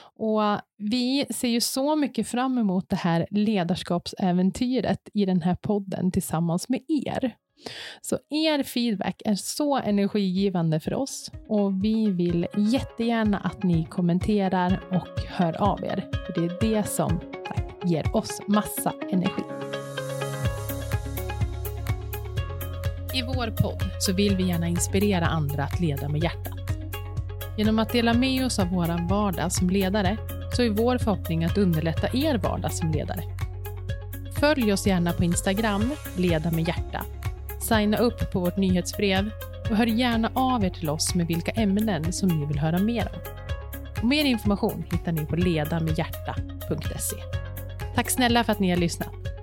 Och 0.00 0.42
vi 0.76 1.26
ser 1.30 1.48
ju 1.48 1.60
så 1.60 1.96
mycket 1.96 2.28
fram 2.28 2.58
emot 2.58 2.88
det 2.88 2.96
här 2.96 3.26
ledarskapsäventyret 3.30 5.08
i 5.14 5.24
den 5.24 5.42
här 5.42 5.54
podden 5.54 6.10
tillsammans 6.10 6.68
med 6.68 6.80
er. 6.88 7.36
Så 8.00 8.18
er 8.30 8.62
feedback 8.62 9.22
är 9.24 9.34
så 9.34 9.76
energigivande 9.76 10.80
för 10.80 10.94
oss 10.94 11.30
och 11.48 11.84
vi 11.84 12.10
vill 12.10 12.46
jättegärna 12.56 13.38
att 13.38 13.62
ni 13.62 13.84
kommenterar 13.84 14.80
och 14.90 15.22
hör 15.28 15.62
av 15.62 15.84
er. 15.84 16.08
För 16.26 16.40
det 16.40 16.46
är 16.46 16.60
det 16.60 16.88
som 16.88 17.20
ger 17.84 18.16
oss 18.16 18.40
massa 18.46 18.92
energi. 19.10 19.57
Vår 23.38 23.50
podd 23.50 23.90
så 23.98 24.12
vill 24.12 24.36
vi 24.36 24.48
gärna 24.48 24.68
inspirera 24.68 25.26
andra 25.26 25.64
att 25.64 25.80
leda 25.80 26.08
med 26.08 26.22
hjärtat. 26.22 26.58
Genom 27.58 27.78
att 27.78 27.92
dela 27.92 28.14
med 28.14 28.46
oss 28.46 28.58
av 28.58 28.68
vår 28.68 29.08
vardag 29.08 29.52
som 29.52 29.70
ledare 29.70 30.16
så 30.52 30.62
är 30.62 30.70
vår 30.70 30.98
förhoppning 30.98 31.44
att 31.44 31.58
underlätta 31.58 32.08
er 32.12 32.38
vardag 32.38 32.72
som 32.72 32.92
ledare. 32.92 33.22
Följ 34.40 34.72
oss 34.72 34.86
gärna 34.86 35.12
på 35.12 35.24
Instagram, 35.24 35.90
Leda 36.16 36.50
med 36.50 36.68
hjärta. 36.68 37.04
Signa 37.60 37.98
upp 37.98 38.32
på 38.32 38.40
vårt 38.40 38.56
nyhetsbrev 38.56 39.30
och 39.70 39.76
hör 39.76 39.86
gärna 39.86 40.30
av 40.34 40.64
er 40.64 40.70
till 40.70 40.90
oss 40.90 41.14
med 41.14 41.26
vilka 41.26 41.50
ämnen 41.50 42.12
som 42.12 42.28
ni 42.28 42.46
vill 42.46 42.58
höra 42.58 42.78
mer 42.78 43.08
om. 43.14 43.20
Och 43.98 44.04
mer 44.04 44.24
information 44.24 44.84
hittar 44.90 45.12
ni 45.12 45.26
på 45.26 45.36
ledamedhjärta.se. 45.36 47.16
Tack 47.94 48.10
snälla 48.10 48.44
för 48.44 48.52
att 48.52 48.60
ni 48.60 48.70
har 48.70 48.76
lyssnat. 48.76 49.37